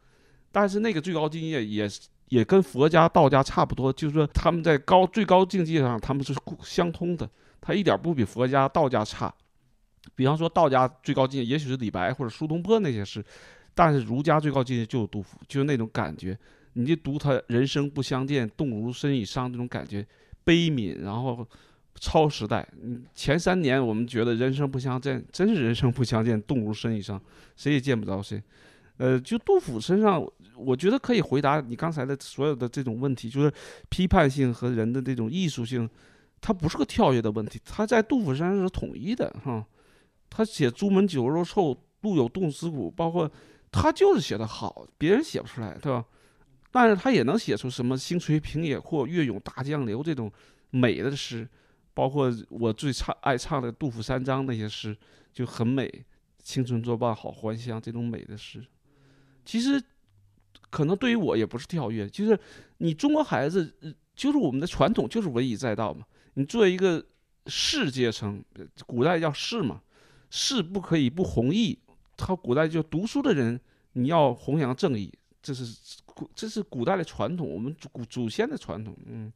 [0.51, 1.89] 但是那个最高境界也。
[2.31, 7.29] 也跟佛家、道家差不多，就是说他们在高最高境界上，他们是相通的，
[7.59, 9.29] 他一点不比佛家、道家差。
[10.15, 13.23] 比方说道家最高境界，也许是李白或者苏东坡那些诗，
[13.73, 16.37] 但是儒家最高境界就是杜甫，就是那种感觉。
[16.73, 20.05] 你就读他“人生不相见，动如参与商”这种感觉，
[20.43, 21.45] 悲悯，然后
[21.95, 22.67] 超时代。
[22.81, 27.21] 嗯前三年我们觉得“人生不相见”，真是“人生不相见，动如参与商”，
[27.57, 28.41] 谁也见不着谁。
[28.97, 30.25] 呃，就杜甫身上。
[30.55, 33.51] 我觉得可以回答你刚才的所有的这种问题，就是
[33.89, 35.89] 批判性和人的这种艺术性，
[36.39, 39.65] 它不是个跳跃的问题，它在杜甫身上是统一的哈。
[40.31, 43.31] 他写“朱门酒肉臭，路有冻死骨”，包括
[43.69, 46.03] 他就是写的好，别人写不出来，对吧？
[46.71, 50.31] 但是他也能写出什么“星垂平野阔，月涌大江流”这种
[50.71, 51.47] 美的诗，
[51.93, 54.97] 包括我最唱爱唱的杜甫三章那些诗，
[55.31, 56.03] 就很美
[56.41, 58.65] ，“青春作伴好还乡”这种美的诗，
[59.45, 59.79] 其实。
[60.69, 62.39] 可能对于我也不是跳跃，就是
[62.77, 63.75] 你中国孩子，
[64.15, 66.05] 就是我们的传统就是文以载道嘛。
[66.35, 67.05] 你作为一个
[67.47, 68.41] 士阶层，
[68.87, 69.81] 古代叫士嘛，
[70.31, 71.77] 士不可以不弘毅。
[72.17, 73.59] 他古代就读书的人，
[73.93, 75.11] 你要弘扬正义，
[75.41, 75.63] 这是
[76.05, 78.95] 古这是古代的传统，我们祖祖先的传统。
[79.07, 79.31] 嗯，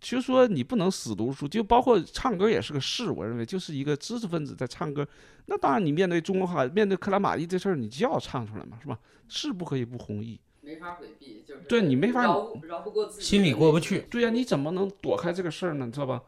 [0.00, 5.06] 就说你不能死读书，就包括唱歌也是个士，我认为就是一个知识分子在唱歌。
[5.46, 8.98] 那当然，你面对中国话，面对克拉玛依这事儿，你就要唱出来嘛，是吧？
[9.28, 10.40] 是不可以不弘毅。
[10.60, 14.00] 没法回避，就是对你没法绕绕不过自己，心里过不去。
[14.10, 15.86] 对呀，你怎么能躲开这个事儿呢？
[15.86, 16.20] 你知道吧？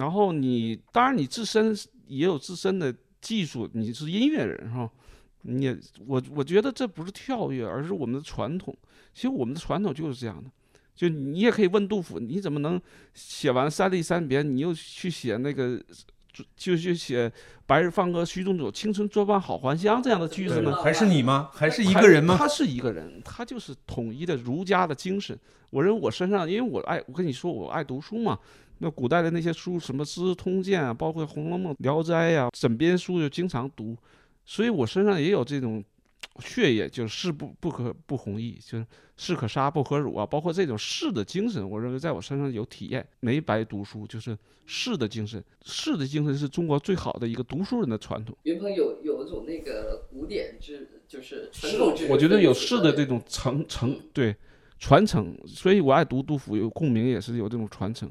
[0.00, 1.76] 然后你当然你自身
[2.06, 4.90] 也有自身的技术，你是音乐人是吧？
[5.42, 8.74] 你也我我觉得这不是跳跃，而是我们的传统。
[9.12, 10.50] 其实我们的传统就是这样的。
[10.94, 12.80] 就你也可以问杜甫，你怎么能
[13.14, 15.78] 写完三吏三别，你又去写那个？
[16.56, 17.30] 就就写
[17.66, 20.76] “白日放歌须纵酒，青春作伴好还乡”这样的句子呢？
[20.80, 21.50] 还是你吗？
[21.52, 22.36] 还是一个人吗？
[22.38, 25.36] 他是一个人，他就是统一的儒家的精神。
[25.70, 28.38] 我认为我身上，因为我爱，我跟你说，我爱读书嘛。
[28.80, 33.96] 那古代的那些书，什么《资治通鉴》啊，包括《红楼梦》《聊斋》呀，枕边书就经常读，
[34.44, 35.82] 所以我身上也有这种。
[36.38, 40.24] 血液就是士不不可不弘毅，就是士可杀不可辱啊！
[40.24, 45.42] 包括这种士的精神，我认为在我身上有体验，没白读书，就是士的精神。
[45.64, 48.34] 士的精神是中国最好的一个读书人的传统。
[48.44, 52.06] 云鹏有有一种那个古典之，就是传统之。
[52.06, 54.34] 我觉得有士的这种承承对
[54.78, 58.10] 传承，所以我爱读杜甫，有共鸣也是有这种传承。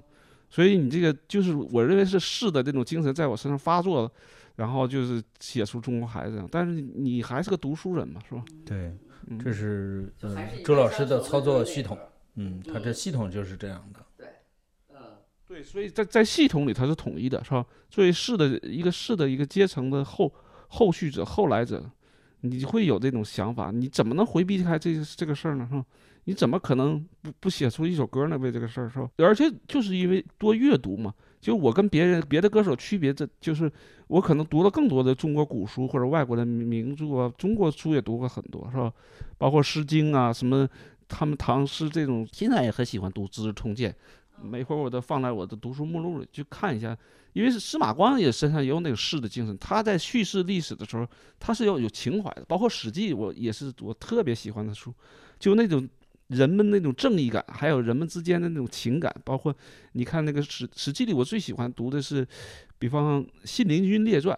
[0.49, 4.11] 所以你这个就是我认为是士的这种精神在我身上发作了。
[4.55, 8.43] 然后就是写出中国孩子，但是你还是个读书人嘛，是吧？
[8.65, 8.93] 对，
[9.41, 10.35] 这是嗯
[10.65, 11.97] 周老师的操作系统，
[12.35, 14.05] 嗯，他这系统就是这样的。
[14.17, 14.27] 对，
[14.89, 14.97] 嗯，
[15.47, 17.65] 对，所以在在系统里它是统一的，是吧？
[17.89, 20.29] 作为士的一个士的一个阶层的后
[20.67, 21.89] 后续者、后来者，
[22.41, 25.67] 你会有这种想法，你怎么能回避开这这个事儿呢？
[25.69, 25.85] 是吧？
[26.25, 28.37] 你怎么可能不不写出一首歌呢？
[28.37, 29.09] 为这个事儿，是吧？
[29.17, 31.13] 而且就是因为多阅读嘛。
[31.41, 33.71] 就我跟别人别的歌手区别，这就是
[34.07, 38.91] 我可能读了更多的中国古书或者外国的名著啊，中国书也读过很多，是吧？
[39.37, 40.67] 包括《诗经》啊，什么
[41.07, 43.89] 他们唐诗这种，现在也很喜欢读《资治通鉴》，
[44.41, 46.97] 每会儿我都放在我的读书目录里去看一下。
[47.33, 51.07] 因为是司马光也身上也有那个士的精神，他在叙事历史的时候，
[51.39, 52.43] 他是要有情怀的。
[52.47, 54.93] 包括《史记》，我也是我特别喜欢的书，
[55.39, 55.87] 就那种。
[56.29, 59.51] 人们那种正义感，还有人们之间的那种情感，包括
[59.93, 62.23] 你看那个史史记里，我最喜欢读的是，
[62.77, 64.37] 比方《信陵君列传》，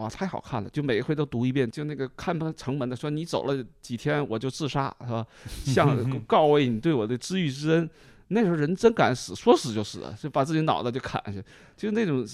[0.00, 1.68] 哇，太好看了，就每一回都读一遍。
[1.68, 5.26] 就那个看他城门的说，你走了几天我就自杀，是吧？
[5.66, 7.90] 向告慰你对我的知遇之恩。
[8.28, 11.42] 那时候人真敢死，说死就死，就把自己脑袋就砍下去，
[11.76, 12.26] 就那种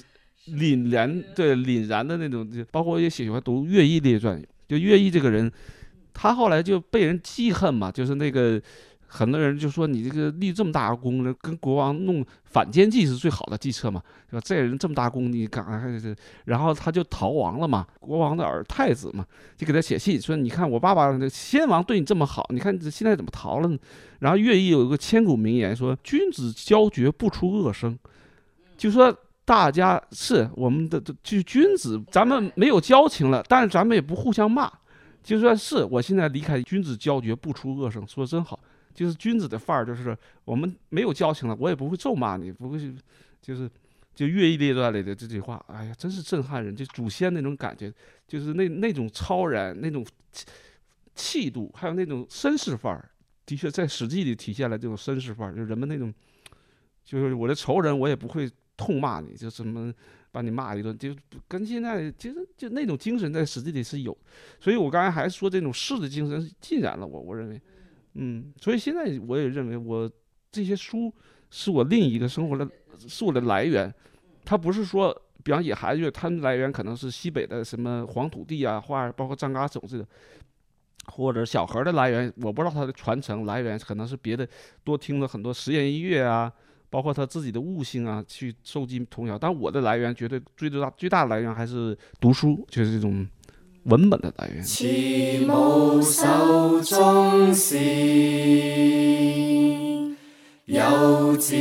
[0.49, 2.51] 凛然对凛然的那种。
[2.51, 5.51] 就包括我也喜欢读乐毅列传，就乐毅这个人，
[6.12, 8.61] 他后来就被人记恨嘛，就是那个。
[9.11, 14.42] 很多人就说你这个立这么大功，跟国王弄反间计是最好的计策嘛，对吧？
[14.44, 15.64] 这人这么大功，你干？
[16.44, 17.86] 然后他就逃亡了嘛。
[17.98, 19.24] 国王的儿太子嘛，
[19.56, 23.78] 就给他写信说：“你看我爸爸先王对你这么好，你看你现在怎么逃了呢？”
[24.20, 27.98] 然后乐毅有一个千古名言说：“君子交绝不出恶声。”
[28.76, 29.12] 就说
[29.44, 34.70] 大家是我们的，就君子，咱们没有交情了，但是咱们也不互相骂。
[35.22, 38.59] 就算是我现在离开，君子交绝不出恶声，说真好。
[38.99, 42.92] 就是君子的范儿，就是我们没有交情了，我也不会咒骂你，不会，
[43.40, 43.70] 就是
[44.12, 47.94] 就乐毅列传里的这句话，哎呀，真是震撼人，就祖先那种感觉，
[48.26, 50.05] 就是那那种超然，那种
[51.14, 53.09] 气度，还有那种绅士范儿，
[53.46, 56.12] 的确在《史记》里体现了这种绅士范儿，就人们那种，
[57.05, 59.94] 就是我的仇人，我也不会痛骂你，就什么
[60.32, 61.14] 把你骂一顿，就
[61.46, 64.18] 跟现在其实就那种精神在《史记》里是有，
[64.59, 67.62] 所以我刚才还说这种士的精神浸染了我，我认为。
[68.14, 70.11] 嗯，所以现在我也认为，我
[70.50, 71.12] 这些书
[71.50, 72.68] 是我另一个生活的，
[73.06, 73.92] 是我的来源。
[74.44, 80.06] 它不是说，比方野孩子，他们来源可能是西北的什么黄土地啊，画包括张嘎总这个，
[81.06, 84.48] 或者小何的来源，我不知道他的传承来源可能是别的，
[84.82, 86.50] 多听了很多实验音乐啊，
[86.90, 89.38] 包括他自己的悟性啊，去收集童谣。
[89.38, 93.26] 但我的来源绝对最最大最大的来源还是读书，就是这种。
[93.89, 94.62] 文本的来源。
[94.62, 94.84] 慈
[95.47, 97.80] 母手中线，
[100.66, 101.57] 幼子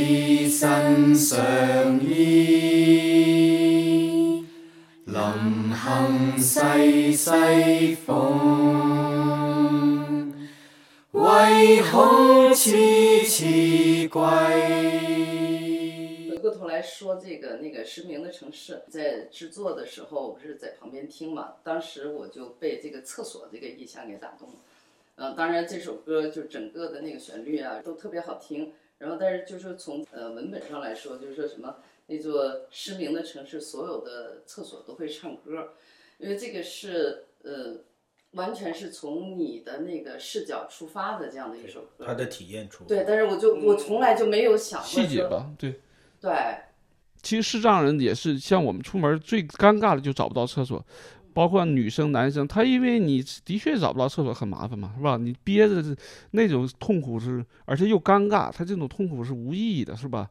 [0.50, 1.38] 身上
[2.04, 2.44] 衣。
[5.06, 5.16] 临
[5.74, 8.14] 行细细缝，
[11.12, 15.07] 唯恐迟迟归。
[16.78, 24.54] 来说这个那个失明的城市，在制作的时候，我不是在旁边听嘛，当时我就被这个厕所这个意象给打动了。
[25.16, 28.72] 嗯，当然这首歌就整个的那个旋律啊都特别好听。
[28.98, 35.70] 然后，但是就是从呃文本上来说，就是说什么那座失明的城市，所有的厕所都会唱歌，
[36.18, 37.78] 因为这个是呃
[38.32, 42.04] 完全是从你的那个视角出发的这样的一首歌。
[42.06, 42.84] 他的体验出。
[42.84, 45.80] 对，但是我就我从来就没有想过细节吧，对。
[46.20, 46.32] 对，
[47.22, 50.84] 其实视障人也是像我们出门最尴尬的就找不到厕所，
[51.34, 55.16] 包括女生、男生，他因为你的确找不到厕所很麻烦嘛，是吧？
[55.16, 55.96] 你憋着
[56.32, 60.28] 那种痛苦是，而且又尴尬，他这种痛苦是无意义的，是吧？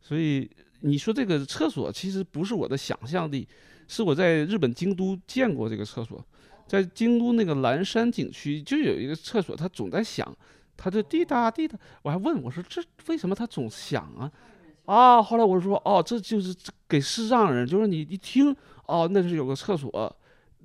[0.00, 0.48] 所以
[0.80, 3.48] 你说这个厕所其实不是我的想象力，
[3.88, 6.24] 是我在日本京都见过这个厕所，
[6.66, 10.36] 在京都那个岚山景区就有一个厕所，它总在响，
[10.76, 14.30] 它就滴答滴答，我还问我说这为什么它总响啊？
[14.86, 16.54] 啊，后来我说，哦，这就是
[16.86, 18.54] 给视障人，就是你一听，
[18.86, 20.16] 哦，那是有个厕所，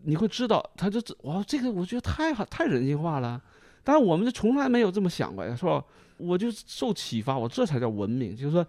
[0.03, 3.41] 你会知道，他就哇，这个我觉得太好，太人性化了。
[3.81, 5.81] 但是我们就从来没有这么想过呀，是吧？
[6.17, 8.65] 我就受启发，我这才叫文明，就是说，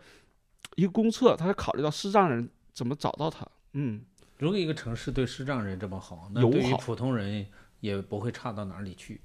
[0.77, 3.45] 一个公厕，他考虑到视障人怎么找到他。
[3.73, 4.01] 嗯，
[4.39, 7.45] 如果一个城市对视障人这么好，那对于普通人
[7.81, 9.21] 也不会差到哪里去。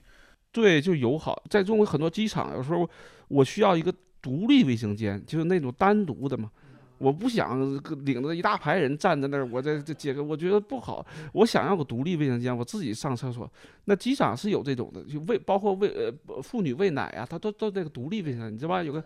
[0.52, 1.44] 对，就友好。
[1.52, 2.90] 在中国很多机场，有时候
[3.28, 3.94] 我需要一个。
[4.26, 6.50] 独立卫生间就是那种单独的嘛，
[6.98, 7.60] 我不想
[8.06, 11.06] 领着一大排人站在那儿，我在这解个，我觉得不好。
[11.32, 13.48] 我想要个独立卫生间，我自己上厕所。
[13.84, 18.82] 那机场是有这种的，就喂，包括喂呃妇女喂奶啊，他都都那个独立卫生间，你知道吧？
[18.82, 19.04] 有个，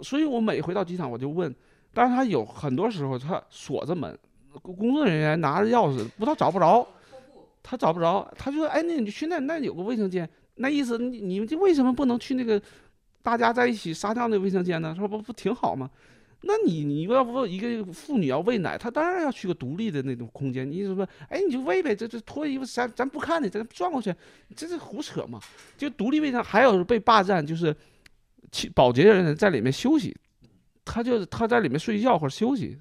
[0.00, 1.52] 所以我每回到机场我就问，
[1.92, 4.16] 但是他有很多时候他锁着门，
[4.62, 6.86] 工作人员拿着钥匙，不知道找不着，
[7.64, 12.62] 他找不着，他就说，哎，那你去那那有个卫生间，那意思你你们就为什么不能去那个？
[13.22, 15.90] 大家在一起撒尿那卫生间呢，说不不挺好吗？
[16.44, 20.68] 那你你要不一个妇女要喂奶，她当然要去个独立的那种空间。
[20.68, 21.06] 你什么？
[21.28, 24.12] 哎，你就喂呗，这这脱衣服咱咱不看你，咱转过去，
[24.56, 25.38] 这是胡扯嘛？
[25.78, 27.74] 就独立卫生还有被霸占，就是
[28.74, 30.16] 保洁的人在里面休息，
[30.84, 32.76] 他就是他在里面睡觉或者休息。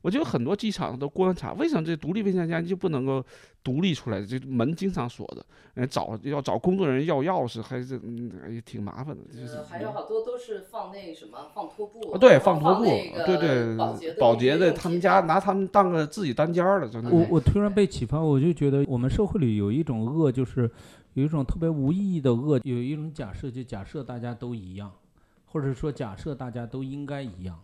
[0.00, 3.24] 我觉得很多机场都观察，为什么这独立卫生间就不能够
[3.64, 4.24] 独立出来？
[4.24, 5.44] 这门经常锁着，
[5.74, 9.22] 呃，找要找工作人员要钥匙，还是嗯，也挺麻烦的。
[9.24, 12.16] 就是还有好多都是放那什么放拖布。
[12.18, 12.84] 对，放拖布。
[12.84, 13.76] 对对，
[14.18, 17.10] 保洁的，他们家拿他们当个自己单间了，真的。
[17.10, 20.70] 我我突然被启发，我就觉得我们社会里有一种恶，就是
[21.14, 24.92] 有一种特别无意义的恶，有一种假设，就假设大家都一样，
[25.46, 27.58] 或者说假设大家都应该一样。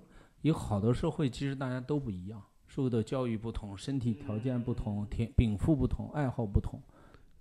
[0.44, 6.78] 有好多社会，其实大家都不一样，受的教育不同，身体条件不同，天禀赋不同，爱好不同。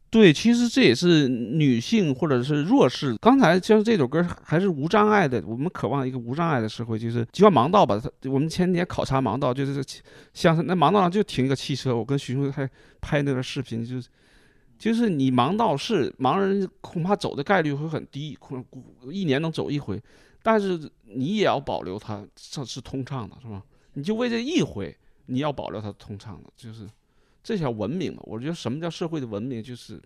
[0.10, 3.14] 对，其实这也是女性或者是弱势。
[3.18, 8.00] 刚才像这首歌还是无障碍的，我们渴望一个无障碍的社会，就是就像盲道吧。
[8.00, 9.84] 他我们前几天考察盲道，就是
[10.34, 12.70] 像那盲道上就停一个汽车，我跟徐兄还
[13.02, 14.08] 拍那个视频，就是
[14.78, 18.64] 就是你盲道是盲人，恐怕走的概率会很低，恐
[19.12, 20.02] 一年能走一回，
[20.44, 23.64] 但是你也要保留它这是通畅的，是吧？
[23.94, 24.96] 你就为这一回，
[25.28, 26.88] 你要保留它通畅的，就是
[27.42, 28.22] 这叫文明嘛。
[28.26, 30.02] 我觉得什么叫社会的文明，就是，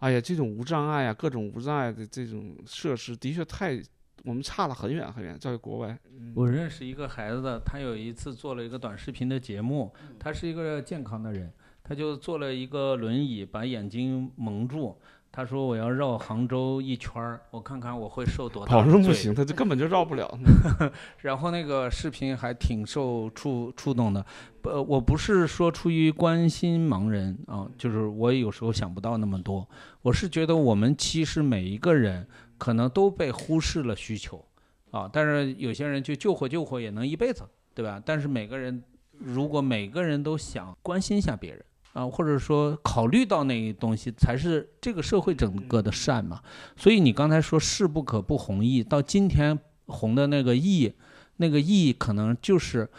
[0.00, 3.80] 哎呀，这种无障碍啊，各种无障碍的这种设施，的确太
[4.24, 5.96] 我们差了很远很远，在国外。
[6.34, 11.52] 我认识一个孩子，他有一次做了一个短视频的节目，他是一个健康的人，
[11.84, 14.98] 他就坐了一个轮椅，把眼睛蒙住。
[15.36, 20.32] 他说：“我要绕杭州一圈儿，我看看我会受多大的罪跑路不行，他就根本就绕不了。
[21.18, 24.24] 然后那个视频还挺受触触动的，
[24.62, 29.68] 呃，我不是说出于关心盲人啊，就是我有时候想不到那么多，
[30.02, 32.24] 我是觉得我们其实每一个人
[32.56, 34.44] 可能都被忽视了需求
[34.92, 37.42] 啊，但是有些人就救火救火也能一辈子，
[37.74, 38.00] 对吧？
[38.06, 38.80] 但是每个人
[39.18, 41.64] 如果每个人都想关心一下别人。
[41.94, 46.40] 啊，或者说考虑到那东西，才是这个社会整个的善嘛。
[46.76, 50.92] 所以你刚才说势不可不弘毅，到今天弘的那个毅，
[51.36, 52.90] 那个毅可能就是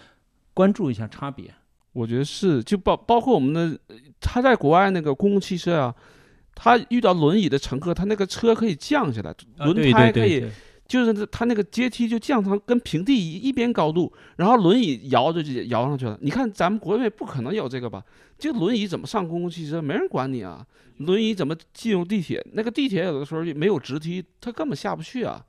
[0.54, 1.54] 关注一下差别。
[1.92, 3.80] 我觉得是，就包包括我们的，
[4.20, 5.96] 他在国外那个公共汽车啊，
[6.54, 10.50] 他遇到轮椅的乘客，他那个车可以降下来，轮胎可以，
[10.88, 16.18] 就是他那个阶梯就降成跟平地一一边高度，然后轮椅摇着就摇上去了。
[16.22, 18.04] 你看咱们国内不可能有这个吧？
[18.38, 19.82] 这轮椅怎么上公共汽车？
[19.82, 20.66] 没人管你啊！
[20.98, 22.46] 轮椅怎么进入地铁？
[22.54, 25.44] 那个地铁有的时候没有直梯，他根本下不去啊。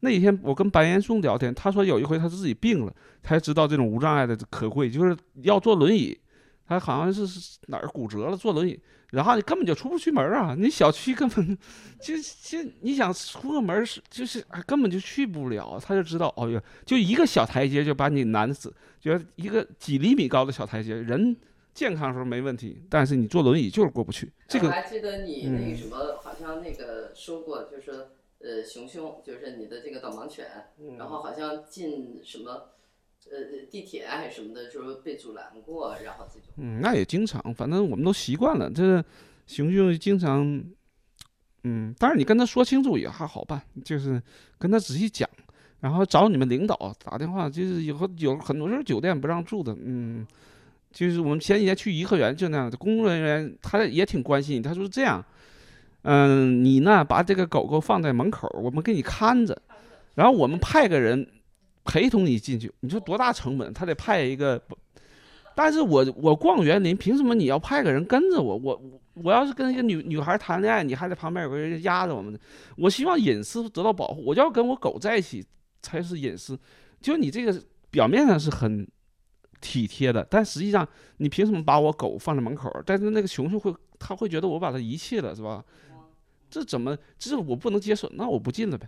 [0.00, 6.16] 那一天我跟白岩松聊天，他说有一回他自己病了，才知道这种无障碍的可贵，就是要坐轮椅，
[6.66, 8.78] 他好像是哪儿骨折了，坐轮椅，
[9.10, 10.54] 然后你根本就出不去门啊！
[10.58, 11.56] 你小区根本
[12.00, 21.36] 就就你想出个门是就是根本就去不了，他就知道哦哟，就一个小台阶就把你难死，就一个几厘米高的小台阶，人。
[21.74, 24.32] 健康时候没问题，但是你坐轮椅就是过不去。
[24.46, 30.46] 这个我还记得你那个什么，好像那个说过，就是呃，熊熊就是你的这个导盲犬，
[30.96, 32.68] 然后好像进什么
[33.30, 36.48] 呃地铁啊还是什么的，就是被阻拦过，然后这种。
[36.56, 38.70] 嗯，那也经常，反正我们都习惯了。
[38.70, 39.04] 这
[39.46, 40.62] 熊熊经常，
[41.64, 44.22] 嗯，但是你跟他说清楚也还好办，就是
[44.58, 45.28] 跟他仔细讲，
[45.80, 50.26] 然后找你们领导打电话，就是以后有很多时候酒店不让住的，嗯。
[50.92, 54.62] 就是我们前几天去颐和园就那样的，工作人员他也挺关心你。
[54.62, 55.20] 他说这样，
[56.02, 59.60] 嗯，你呢把这个狗狗放在门口，我们给你看着，
[60.14, 61.28] 然后我们派个人
[61.84, 62.72] 陪同你进去。
[62.80, 63.72] 你说多大成本？
[63.72, 64.60] 他得派一个，
[65.54, 68.56] 但是我我逛园林，凭什么你要派个人跟着我？
[68.56, 68.80] 我
[69.14, 72.38] 我要是跟一个女女孩谈恋爱，你还在旁边有个人压着我们。
[72.76, 75.44] 我希望隐私得到保护，我就要跟我狗在一起
[75.82, 76.58] 才是隐私。
[77.00, 78.86] 就你这个表面上是很。
[79.60, 82.70] 体贴的，但实际上你凭什么把我狗放在门口？
[82.84, 85.64] 但是那个熊熊会，他会觉得我把他遗弃了，是吧？
[86.50, 86.94] 这怎么？
[87.18, 88.86] 这我不能接受，那我不进了呗。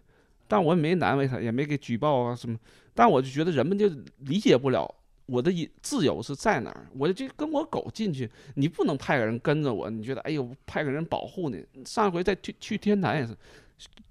[0.48, 2.58] 但我也没难为他，也没给举报啊什么。
[2.94, 4.92] 但我就觉得人们就理解不了
[5.26, 5.50] 我的
[5.82, 6.86] 自由是在哪儿。
[6.96, 9.90] 我就跟我狗进去，你不能派个人跟着我。
[9.90, 11.64] 你觉得，哎呦，派个人保护你。
[11.84, 13.34] 上回在去去天坛也是，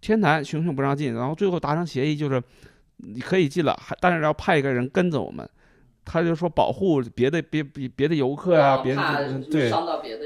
[0.01, 2.41] 天坛熊熊不让进，然后最后达成协议就是
[2.97, 5.49] 你可以进了，还但是要派一个人跟着我们。
[6.07, 9.71] 他就说保护别的别别别的游客啊，别的对，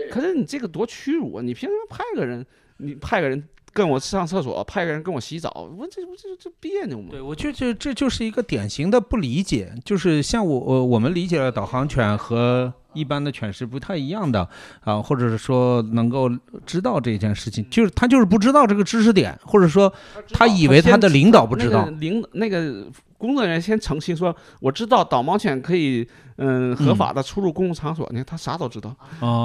[0.10, 1.42] 可是你这个多屈辱啊！
[1.42, 2.46] 你凭什么派个人？
[2.82, 3.42] 你派个人
[3.80, 7.08] 跟我上厕所，派个人跟我洗澡，我这不这这别扭吗？
[7.12, 14.46] 对，我觉得这就是一个典型的不理解，就是像我我我们理解的导航犬和一般的犬是不太一样的
[14.82, 16.30] 啊，或者是说能够
[16.66, 19.94] 知道这件事情，就是他就是不知道这个知识点，或者说
[20.34, 22.86] 他以为他的领导不知道，领那个。
[23.20, 26.08] 工作人员先澄清说：“我知道导盲犬可以，
[26.38, 28.08] 嗯，合法的出入公共场所。
[28.12, 28.96] 你看他啥都知道。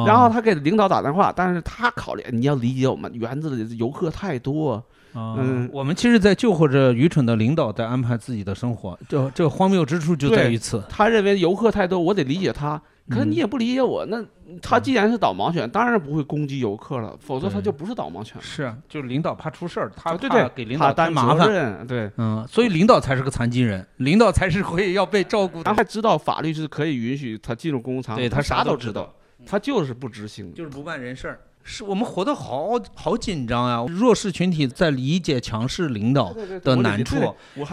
[0.07, 4.83] 然后他给领导打电话，但是他考虑，你要理解我们园子里的游客太多。
[5.17, 8.99] 嗯，我们其实，在救活着愚蠢的领导在安排自己的生活。
[9.09, 10.83] 这这荒谬之处就在于此。
[10.89, 12.81] 他认为游客太多，我得理解他。
[13.09, 14.25] 可是你也不理解我那。”
[14.61, 18.37] 他既然是导盲犬，当然不会攻击游客了，否则他就不是导盲犬。
[18.43, 21.87] 是啊，就是领导怕出事儿，他怕给领导担麻烦。
[21.87, 25.63] 对，嗯，所以领导才是个残疾人，领导才是会要被照顾。
[25.63, 29.13] 他还知道法律是可以允许他进入公共场所，对他啥都知道，
[29.47, 31.41] 他就是不执行，就是不办人事儿。
[31.63, 33.85] 是我们活得好好紧张啊！
[33.89, 37.17] 弱势群体在理解强势领导的难处，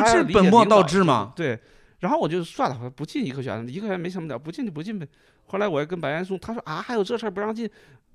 [0.08, 1.34] 是本末倒置吗？
[1.36, 1.60] 对。
[2.02, 5.08] 然后我就算了，不进颐和园，颐和园没什么了，不进就不进呗。
[5.46, 7.70] 后来我也跟白岩松，他说啊，还有这事儿不让进，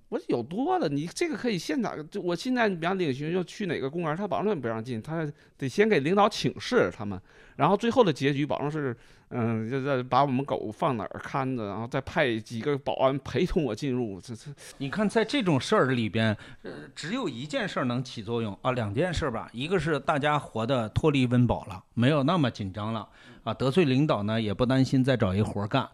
[0.09, 5.27] 我有多了，你这个可以现场，就我现在你比方领学就去哪个公园，他保证不让进，他
[5.59, 7.21] 得先给领导请示他们，
[7.57, 8.97] 然后最后的结局保证是，
[9.31, 14.49] 嗯，就是把我们狗放哪儿看着，然后再派几个保安陪同我进入，这这。
[14.79, 23.09] 你看，在这种事儿里边，呃，只有一件事儿能起作用啊，两件事儿吧，一个是大家活得脱离温饱了，没有那么紧张了
[23.43, 25.89] 啊，得罪领导呢也不担心再找一活干，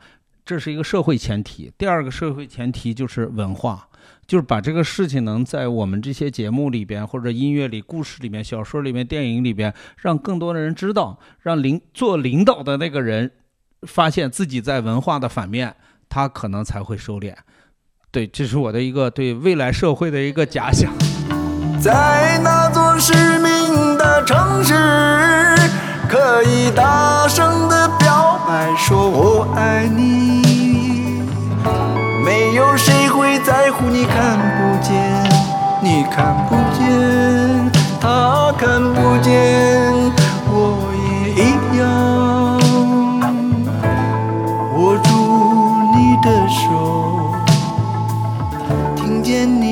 [0.44, 1.72] 这是一个社会前提。
[1.78, 3.88] 第二个社会前提就是文化，
[4.26, 13.30] 就是把这个事情能在我们这些节目里边，或者音乐里、故事里面、小说里面、电影里边，让更多的人知道，让领做领导的那个人
[13.82, 15.76] 发现自己在文化的反面，
[16.08, 17.34] 他可能才会收敛。
[18.10, 20.92] 对，这是我的一个对未来社会的一个假想。
[21.80, 24.74] 在那座失明的城市，
[26.08, 27.88] 可以大声的
[28.52, 31.22] 表白说我爱你。
[32.22, 34.92] 没有谁会在乎你看不见，
[35.80, 39.32] 你看不见，他看不见，
[40.50, 40.52] 我
[41.00, 41.82] 也一样。
[44.76, 45.08] 握住
[45.96, 46.60] 你的手，
[48.94, 49.71] 听见你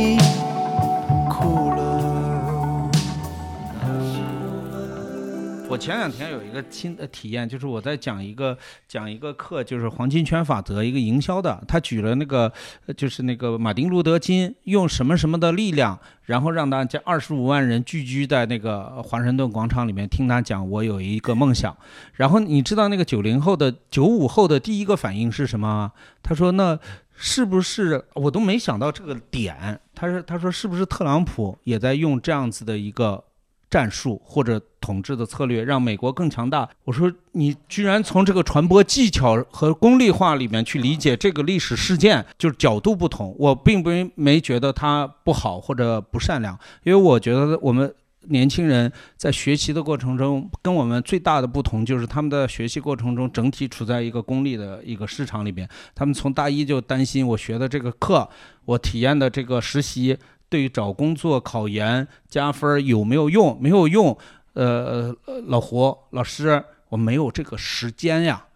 [5.70, 8.58] 我前两天有一个新的体验，就是我在讲一个
[8.88, 11.62] 讲一个课，就是黄金圈法则，一个营销的。
[11.68, 12.52] 他举了那个，
[12.96, 20.68] 就是那个马丁路德金用什么什么的力量，然后让大家二十五万人聚居在那个华盛顿广场里面听他讲。
[20.68, 21.76] 我有一个梦想。
[22.14, 25.92] 然后你知道那个九零后的、九五后的第一个反应是什么？
[26.20, 26.76] 他说：“那
[27.14, 33.22] 是不是我都没想到这个点？”他说：“他说是不是特朗普也在用这样子的一个
[33.70, 36.68] 战术或者统治的策略，让美国更强大。
[36.84, 43.34] 我说你居然从这个传播技巧和功利化里面去理解这个历史事件，就是角度不同。
[43.38, 47.94] 我并不没觉得他不好或者不善良，因为我觉得我们。
[48.24, 55.66] 年轻人在学习的过程中，跟我们最大的不同就是他们的学习过程中整体处在一个功利的一个市场里边。
[55.94, 58.28] 他们从大一就担心我学的这个课，
[58.66, 60.14] 我体验的这个实习，
[60.51, 63.57] 对于找工作、考研加分有没有用？
[63.62, 64.18] 没有用。
[64.55, 68.48] 呃，呃老胡老师，我没有这个时间呀，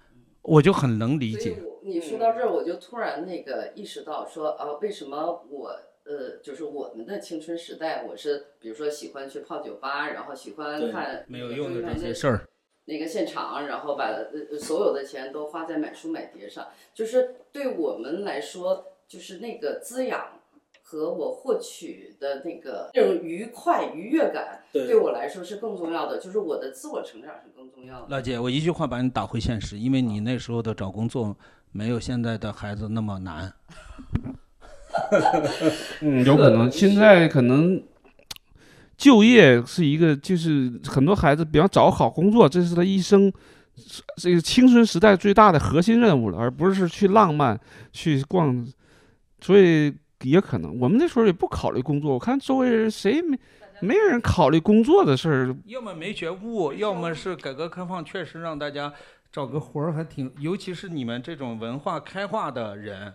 [0.43, 1.55] 我就很能理解。
[1.55, 5.69] 所以你说到这儿，我就突然那个意识到说啊，为什么我
[6.05, 12.49] 呃，就是我们的青春时代，我是比如说喜欢去泡酒吧，然后喜欢看没有用的这些事儿。
[12.87, 20.34] 那个现场，然后把呃呃所有的钱都花在买书买碟上，就是对我们来说，就是那个滋养
[20.95, 28.07] 和我获取的那个那种愉快愉悦感，对对我来说是更重要的，就是我的自我成长是更重要的。
[28.09, 31.37] 老姐，我一句话把你打回现实，因为你那时候的找工作
[31.73, 33.53] 没有现在的孩子那么难。
[36.01, 37.83] 嗯，有可能现在可能
[38.97, 43.33] 就业是一个，就是很多孩子，比方找好工作，这是他一生
[44.17, 47.59] 这个青春时代最大的核心任务了，而不是去浪漫
[47.93, 48.65] 去逛，
[49.41, 49.93] 所以
[50.25, 53.39] 也可能我们那时候也不考虑工作，我看周围人谁没
[53.81, 58.93] 没有人考虑工作的事儿，要么没觉悟，要么是改革开放确实让大家
[59.31, 63.15] 找个活儿还挺，尤其是你们这种文化开化的人，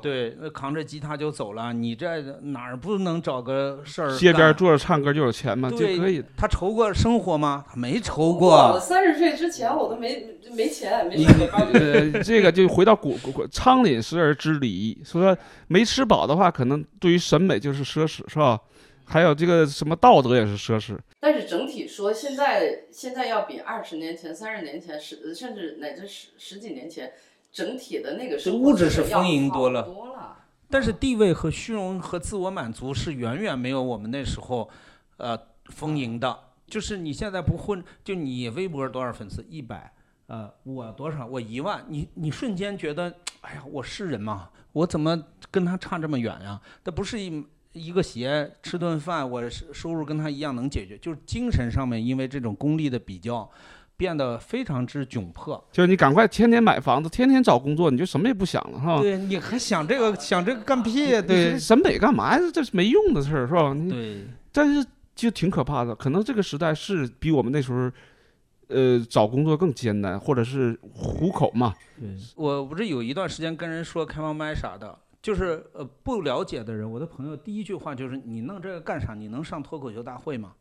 [0.00, 4.16] 对，那扛着吉他就走了，你这哪儿不能找个事儿？
[4.16, 6.22] 街边坐着唱歌就有钱嘛，就可以。
[6.36, 7.64] 他愁过生活吗？
[7.68, 8.80] 他没愁我过。
[8.80, 15.36] 三十岁之前我都没没钱，没你事给爸妈呃，这个就回到古古古仓廪实而知礼，说
[15.68, 18.58] 没吃饱的话，可能对于审美就是奢侈，是吧？
[19.04, 20.96] 还有这个什么道德也是奢侈。
[21.18, 27.12] 但是整体说，现在现在要比二十年前、三十年前、十甚至乃至十十几年前，
[27.52, 30.38] 整体的那个这生活物质是丰盈多了多了。
[30.68, 34.70] 但是地位和虚荣和自我满足是远远没有我们那时候，
[35.16, 36.38] 呃，丰盈的。
[36.68, 39.44] 就是你现在不混，就你微博多少粉丝？
[39.50, 39.92] 一百，
[40.28, 41.26] 呃，我多少？
[41.26, 41.84] 我一万。
[41.88, 44.50] 你你瞬间觉得，哎呀，我是人吗？
[44.70, 45.20] 我怎么
[45.50, 46.60] 跟他差这么远呀？
[46.84, 53.50] 那不是一一个鞋吃顿饭，我收收入跟他一样能解决，就是精神上面因为这种功利的比较，
[54.00, 55.62] 变得非常之窘迫。
[55.70, 58.98] 就是你赶快天天买房子，天天找工作，你就什么也不想了，哈？
[59.02, 61.20] 对，你还想这个想这个干屁呀？
[61.20, 62.42] 对审美干嘛呀？
[62.50, 63.74] 这是没用的事儿，是吧？
[63.74, 64.24] 你对。
[64.50, 64.82] 但是
[65.14, 67.90] 就挺可怕的，可能这个时代是比我们那时候，
[68.68, 71.74] 呃，找工作更艰难，或者是糊口嘛。
[72.34, 79.12] 我不是有一段时间跟人说开放麦啥的，就是呃不了解的人，我的朋友第一句话就是你弄这个干啥？
[79.12, 80.52] 你能上脱口秀大会吗？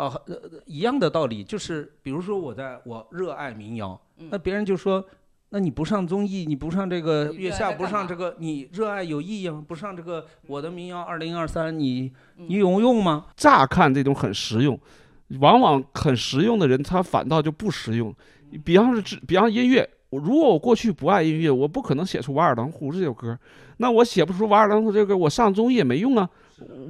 [0.00, 5.04] 啊、呃，一样的道理，就是比如说我在我热爱民谣，那别人就说
[5.50, 9.62] 那你不上综艺，你不上这个月下，不上这个，你热爱有意义吗？
[9.68, 13.26] 不上这个我的民谣二零二三，你嗯你有用吗？
[13.36, 14.78] 乍看这种很实用，
[15.40, 18.14] 往往很实用的人，他反倒就不实用。
[18.64, 23.38] 比方是指，比方音乐，我如果我过去不爱音乐，我不可能写出《瓦尔登湖》这首歌。
[23.76, 26.28] 那我写不出《瓦尔登湖》这首歌，我上综艺也没用啊。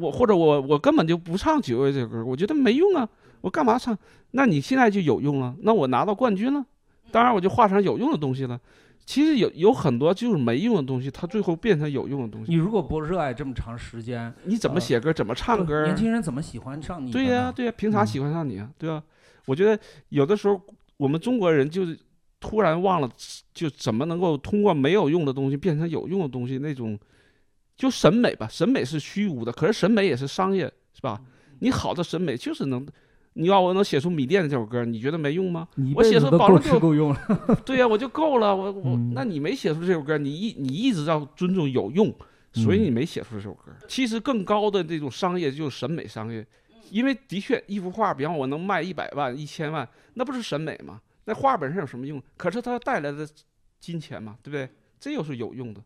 [0.01, 3.09] 我或者我我根本就不唱《九月》这首歌，我觉得没用啊。
[3.43, 3.97] 我干嘛唱？
[4.33, 6.64] 那你现在就有用了，那我拿到冠军了，
[7.11, 8.61] 当然我就画成有用的东西了。
[9.07, 12.53] 其实有有很多就是没用的东西，它最后变成有用的东西。
[12.53, 15.85] 你如果不热爱这么长时间，你怎么写歌，怎么唱歌？
[15.85, 17.11] 年轻人怎么喜欢上你？
[17.11, 18.71] 对呀、对呀、凭啥嗯喜欢上你啊？
[18.79, 19.03] 对吧？
[19.47, 20.61] 我觉得有的时候
[20.99, 21.99] 我们中国人就是
[22.39, 23.11] 突然忘了，
[23.55, 26.97] 就怎么能够通过没有用的东西变成有用的东西，那种
[27.81, 31.18] 就审美吧，审美是虚无的，可是审美也是商业，是吧？
[31.61, 32.87] 你好的审美就是能，
[33.33, 35.66] 你要我能写出《米店》这首歌，你觉得没用吗？
[35.95, 37.41] 我写出保证就够用了。
[37.64, 42.14] 对呀、我就够了，我我、嗯那你没写出这首歌，你一你一直要尊重有用，
[42.53, 43.72] 所以嗯你没写出这首歌。
[43.89, 46.47] 其实更高的这种商业就是审美商业，
[46.91, 51.01] 因为的确一幅画，比方我能卖一百万、一千万，那不是审美吗？
[51.24, 52.22] 那画本身有什么用？
[52.37, 53.26] 可是它带来的
[53.81, 54.68] 金钱嘛，对不对？
[55.01, 55.81] 这又是有用的。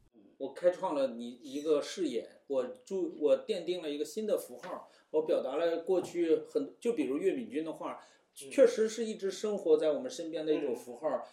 [0.45, 7.99] 我开创了你一个视野，我注我奠定了一个新的符号，我表达了过去很就比如岳敏君的画，
[8.35, 11.27] 确实是一直生活在我们身边的一种符号，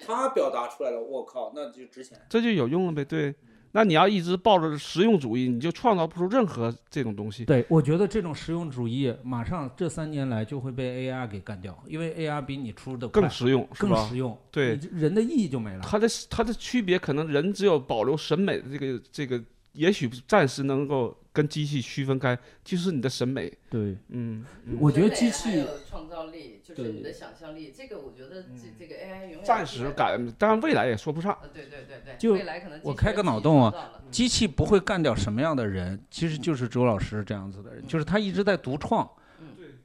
[0.00, 2.20] 他表达出来了，我靠，那就值钱。
[2.28, 3.36] 这就有用了呗，对。
[3.76, 7.44] 那你要一直抱着实用主义，你就创造不出任何这种东西。
[7.44, 14.16] 对，我觉得这种实用主义马上这三年来就会被 AI 给干掉，因为 AI 比你出的更实用，更实？
[14.16, 15.80] 用，对人的意义就没了。
[15.82, 19.38] 它的它的区别可能人只有保留审美的这个这个，
[19.76, 23.52] 也许暂时能够跟机器区分开，就是你的审美。
[23.70, 24.78] 对，嗯，嗯。
[24.80, 31.36] 我觉得机器有创造力，就是你的想象力，这个我觉得这这个 AI 永远暂时感，当然未来也说不上。
[31.42, 39.08] 呃，对对对对，就未来可能我开个脑洞啊机器不会干掉什么样的人，其实就是周老师这样子的人，就是他一直在独创。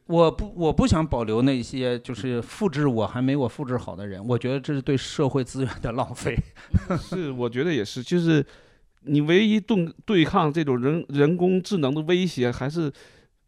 [0.08, 6.36] 我不，我不想保留那些就是复制我还没我复制好的人，我觉得这是对社会资源的浪费。
[7.00, 8.46] 是，我觉得也是，就是
[9.04, 12.92] 你唯一对对抗这种人人工智能的威胁，还是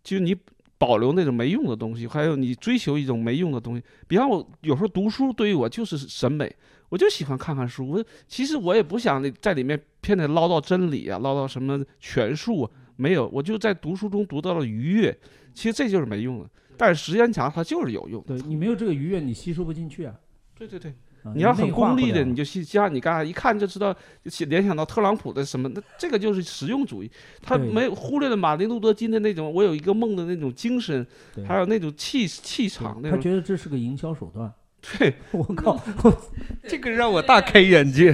[0.04, 0.36] 就你
[0.78, 3.84] 保留那种没用的东西，还有你追求一种没用的东西。
[4.08, 6.54] 比方我有时候读书，对于我就是审美，
[6.90, 7.88] 我就喜欢看看书。
[7.88, 15.18] 我其实我也不想那在里面偏得唠叨真理啊，唠叨什么权术啊，没有，我就在读书中读到了愉悦。
[15.54, 18.22] 其实这就是没用的，但是时间长它就是有用。
[18.24, 20.16] 对你没有这个愉悦，你吸收不进去啊。
[20.58, 20.94] 对对对。
[21.24, 23.96] 啊你要很功利的，你就去像你干啥一看就知道，
[24.30, 27.10] 就联想到特朗普的什么，那这个就是实用主义，
[27.42, 31.06] 他没有忽略了马丁路德金的那种我有一个梦的那种精神，
[31.48, 33.02] 还有那种气气场。
[33.02, 34.52] 他觉得这是个营销手段。
[35.00, 35.82] 对 我靠，
[36.68, 38.12] 这个让我大开眼界。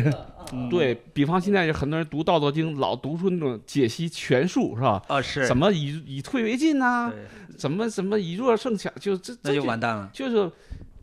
[0.51, 4.99] 嗯对比方现在有很多人读《道德经》，老读出那种解析权术是吧？
[5.07, 8.91] 啊，是怎么以以退为进呐、对，怎么怎么以弱胜强？
[8.99, 10.09] 就这那这就完蛋了。
[10.11, 10.51] 就是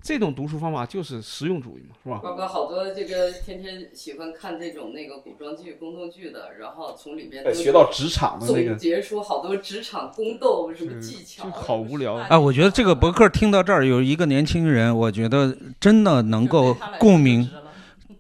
[0.07, 2.21] 这种读书方法就是实用主义嘛，是吧？
[2.23, 17.51] 包括好多这个天天喜欢看这种那个古装剧、宫斗剧的，然后从里边都呃学到职场的那个总，结出好多职场宫斗什么技巧，好无聊啊，我觉得这个博客听到这儿有一个年轻人，我觉得真的能够共鸣，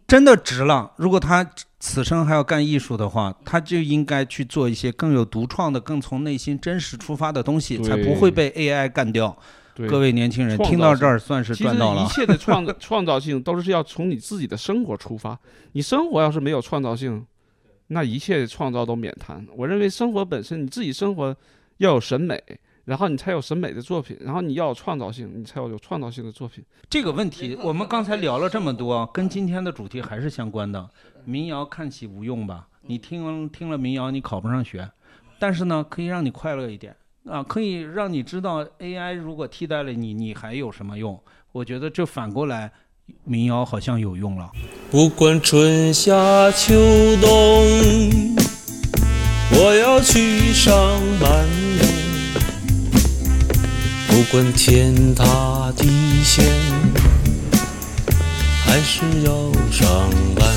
[0.08, 0.90] 真的值了。
[0.96, 9.28] 如果他此生还要干艺术的话，他就应该去做一些更有独创的、更从内心真实出发的东西，才不会被 AI 干掉。
[9.28, 12.02] 对各位年轻人听到这儿算是赚到了。
[12.02, 15.38] 一切的创 创造性都是要从你自己的生活出发。
[15.72, 17.26] 你生活要是没有创造性，
[17.88, 19.46] 那一切创造都免谈。
[19.54, 21.36] 我认为生活本身，你自己生活
[21.76, 22.42] 要有审美，
[22.86, 26.64] 然后你才有审美的作品，然后你要有创造性，你才有有创造性的作品。
[26.88, 30.88] 这个问题，我们刚才聊了这么多，跟今天的主题还是相关的。
[31.24, 32.68] 民谣看起无用吧？
[32.82, 34.88] 你听听了民谣，你考不上学，
[35.38, 36.96] 但是呢，可以让你快乐一点
[37.28, 41.20] 啊，可以让你知道 AI 如果替代了你，你还有什么用？
[41.52, 42.70] 我觉得这反过来，
[43.24, 44.50] 民谣好像有用了。
[44.90, 46.12] 不管春夏
[46.52, 46.74] 秋
[47.20, 47.30] 冬，
[49.50, 50.72] 我要去上
[51.20, 51.46] 班。
[54.08, 55.88] 不管天塌地
[56.22, 56.44] 陷，
[58.64, 60.54] 还是要上班。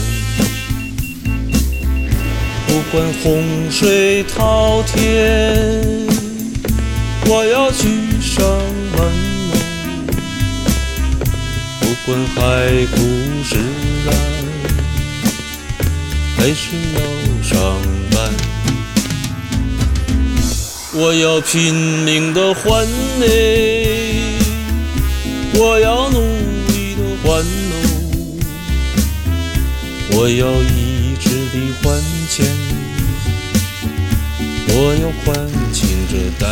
[2.68, 6.08] 不管洪水滔天，
[7.32, 7.88] 我要去
[8.20, 8.44] 上
[8.98, 9.06] 班
[9.52, 9.54] 喽。
[11.80, 12.40] 不管海
[12.88, 12.98] 枯
[13.44, 13.56] 石
[14.08, 14.10] 烂，
[16.36, 17.00] 还是要
[17.44, 17.54] 上
[18.10, 18.18] 班。
[20.96, 21.72] 我要拼
[22.04, 22.88] 命的换
[23.20, 23.28] 美，
[25.54, 26.20] 我要努
[26.70, 27.76] 力的还哦。
[30.14, 32.44] 我要一直的还钱，
[34.70, 36.14] 我要还清这
[36.44, 36.48] 贷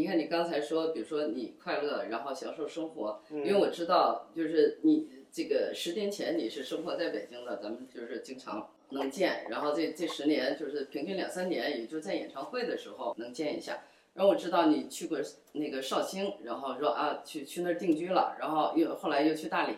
[0.00, 13.82] 你看你刚才说，比如说你快乐，然后享受生活，因为我知道，就是你这个十年前你是生活在北京的，咱们就是经常能见，然后这这十年就是平均两三年，也就在演唱会的时候能见一下。
[14.14, 15.18] 然后我知道你去过
[15.52, 19.74] 那个绍兴，然后说啊去去那儿定居了，然后又后来又去大理，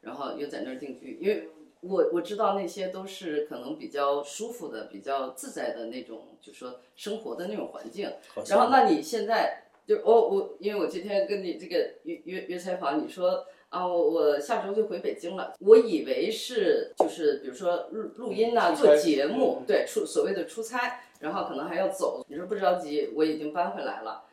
[0.00, 1.48] 然后又在那儿定居，因为
[1.88, 8.12] 我我知道那些都是可能比较舒服的、比较自在的那种，就说生活的那种环境。
[8.48, 22.24] 然后，那你现在就我我，因为我今天跟你这个约约约采访，你说啊，我我下周就回北京了，我以为是就是比如说录录音呐、做节目，对出所谓的出差，然后可能还要走。
[22.28, 24.24] 你说不着急，我已经搬回来了。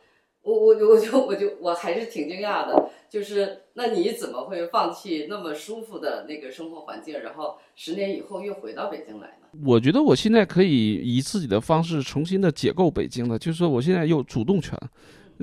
[0.44, 9.48] 我我我就我就我还是挺惊讶的，就是那你怎么会放弃那么舒服的那个生活环境，然后十年以后又回到北京来呢？
[9.64, 14.78] 我觉得我现在可以以自己的方式重新的解构北京了，就是说我现在有主动权。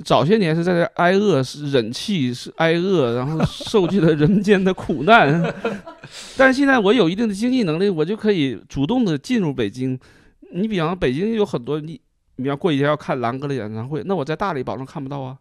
[0.04, 5.54] 早些年是在这挨饿，是忍气，是挨饿，然后受尽了 人间的苦难。
[6.34, 9.98] 但是现在我有一定的经济能力，我就可以主动的进入北京。
[10.52, 12.00] 你比方北京有很多你，
[12.36, 15.38] 你要过几天要看狼哥的演唱会，那我在大理保证看不到啊。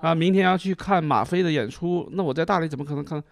[0.00, 3.22] 啊，明天要去看马飞的演出，那我在大理怎么可能看？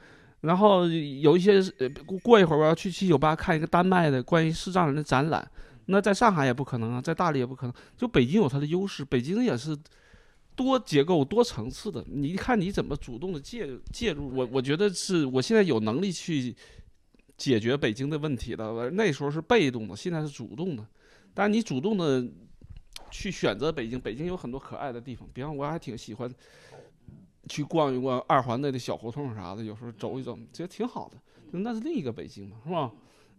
[0.42, 5.50] 然后有一些呃，过过一会儿我要去七九八看一个丹麦的关于视障人的展览，
[5.86, 7.74] 那在上海也不可能啊，在大理也不可能。
[7.96, 9.76] 就北京有它的优势，北京也是
[10.54, 12.04] 多结构、多层次的。
[12.06, 16.54] 你看你怎么主动的介介入，我我觉得是我现在有能力去
[17.36, 18.90] 解决北京的问题了。
[18.90, 20.86] 那时候是被动的，现在是主动的。
[21.32, 22.24] 但你主动的
[23.10, 26.32] 去选择北京，北京有很多可爱的地方，比方我还挺喜欢
[27.48, 31.16] 去逛一逛二环内的小胡同啥的，有时候走一走，觉得挺好的。
[31.50, 32.92] 那是另一个北京嘛，是吧？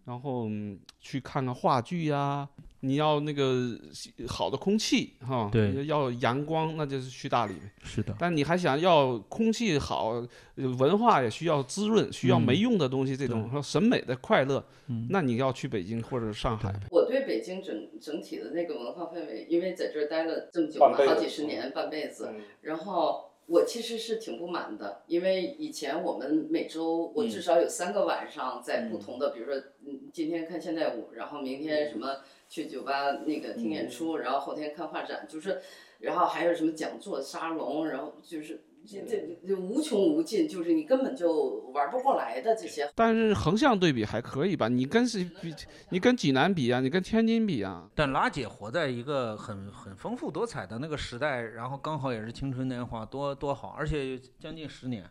[0.06, 2.48] 然后、嗯去看看话剧呀、
[2.82, 3.80] 你要那个
[4.28, 7.54] 好的空气哈，对要阳光，那就是去大理。
[7.84, 10.22] 是的，但你还想要空气好，
[10.56, 16.82] 呃文化也需要滋润，需要嗯没用的东西，这种对和审美的快乐，嗯那你要去北京或者上海呗。
[16.92, 27.30] 我对北京整整体的那个文化氛围，因为在这儿待了这么久嘛，好几十年，半辈子，嗯然后我其实是挺不满的，因为以前我们每周我嗯。
[27.30, 35.62] 至少有三个晚上在不同的，比如说嗯今天看现代舞，然后明天什么去酒吧那个听演出，然后后天看画展，就是，
[36.00, 42.90] 然后还有什么讲座、沙龙，然后就是这这这无穷无尽，就是你根本就玩不过来的这些。
[42.96, 44.68] 但是横向对比还可以吧？
[44.68, 45.54] 你跟是比？
[45.90, 46.80] 你跟济南比啊？
[46.80, 47.88] 你跟天津比啊？
[47.94, 55.04] 但拉姐活在一个很很丰富多彩的那个时代，然后刚好也是青春年华，多多好，而且将近十年。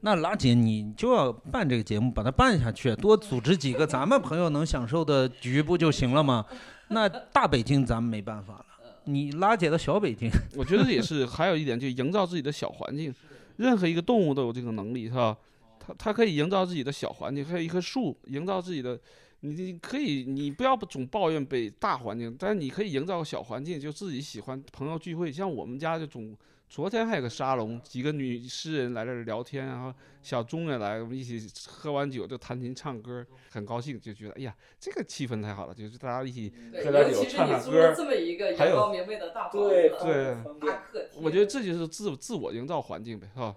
[0.00, 6.46] 那拉姐，你就要办这个节目，把它办下去，多组织几个咱们朋友能享受的局不就行了吗？
[6.90, 8.64] 那大北京咱们没办法了，
[9.08, 13.12] 你拉姐的小北京， 我觉得也是，还有一点就营造自己的小环境。
[13.56, 15.36] 任何一个动物都有这个能力，是吧？
[15.80, 19.00] 它它可以营造自己的小环境，还有一棵树营造自己的。
[19.40, 25.30] 你你可以，你不要总抱怨北大环境，但是你可以营造个小环境，就自己喜欢朋友聚会。
[25.30, 26.36] 像我们家就总，
[26.68, 29.92] 昨天还有个沙龙，几个女诗人来这儿聊天，然后
[30.22, 43.56] 小钟也来，我们一起喝完酒就弹琴唱歌，很高兴，就觉得哎呀，这个气氛太好了，就是大家一起对，喝点酒唱唱歌这么一个还有阳光明媚的大房对子，对方便大客，我觉得这就是自自我营造环境呗，是吧？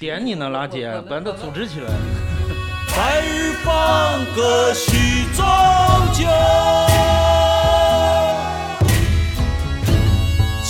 [0.00, 1.88] 点你呢，拉姐我，把它组织起来。
[2.96, 5.44] 白日放歌须终
[6.12, 6.26] 究，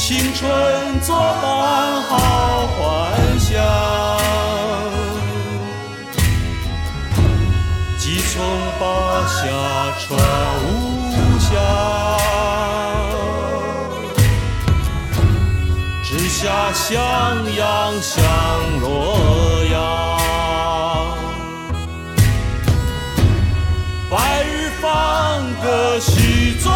[0.06, 2.12] 青春作伴好
[2.66, 2.78] 还
[3.38, 3.56] 乡，
[7.98, 8.44] 几重
[8.78, 8.84] 八
[9.26, 9.40] 下
[10.00, 10.04] 传
[10.60, 10.68] 无
[11.40, 11.48] 香。
[16.02, 16.92] 直下襄
[17.56, 17.64] 阳
[18.02, 18.12] 向
[18.82, 18.84] 洛
[19.72, 19.80] 阳，
[24.10, 24.84] 白日放
[25.62, 26.12] 歌许
[26.62, 26.70] 终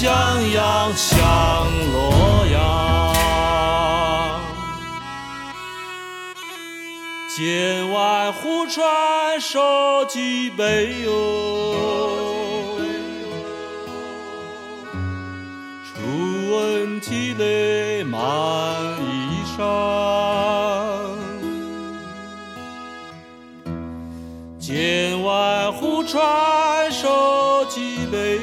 [0.00, 0.06] 襄
[0.52, 1.18] 阳向
[1.92, 3.12] 洛阳，
[7.36, 9.58] 剑外忽传收
[10.04, 11.10] 蓟北哟，
[15.82, 15.90] 初
[16.54, 18.20] 闻涕泪满
[19.00, 19.58] 衣裳。
[24.60, 28.38] 剑外忽传收蓟北，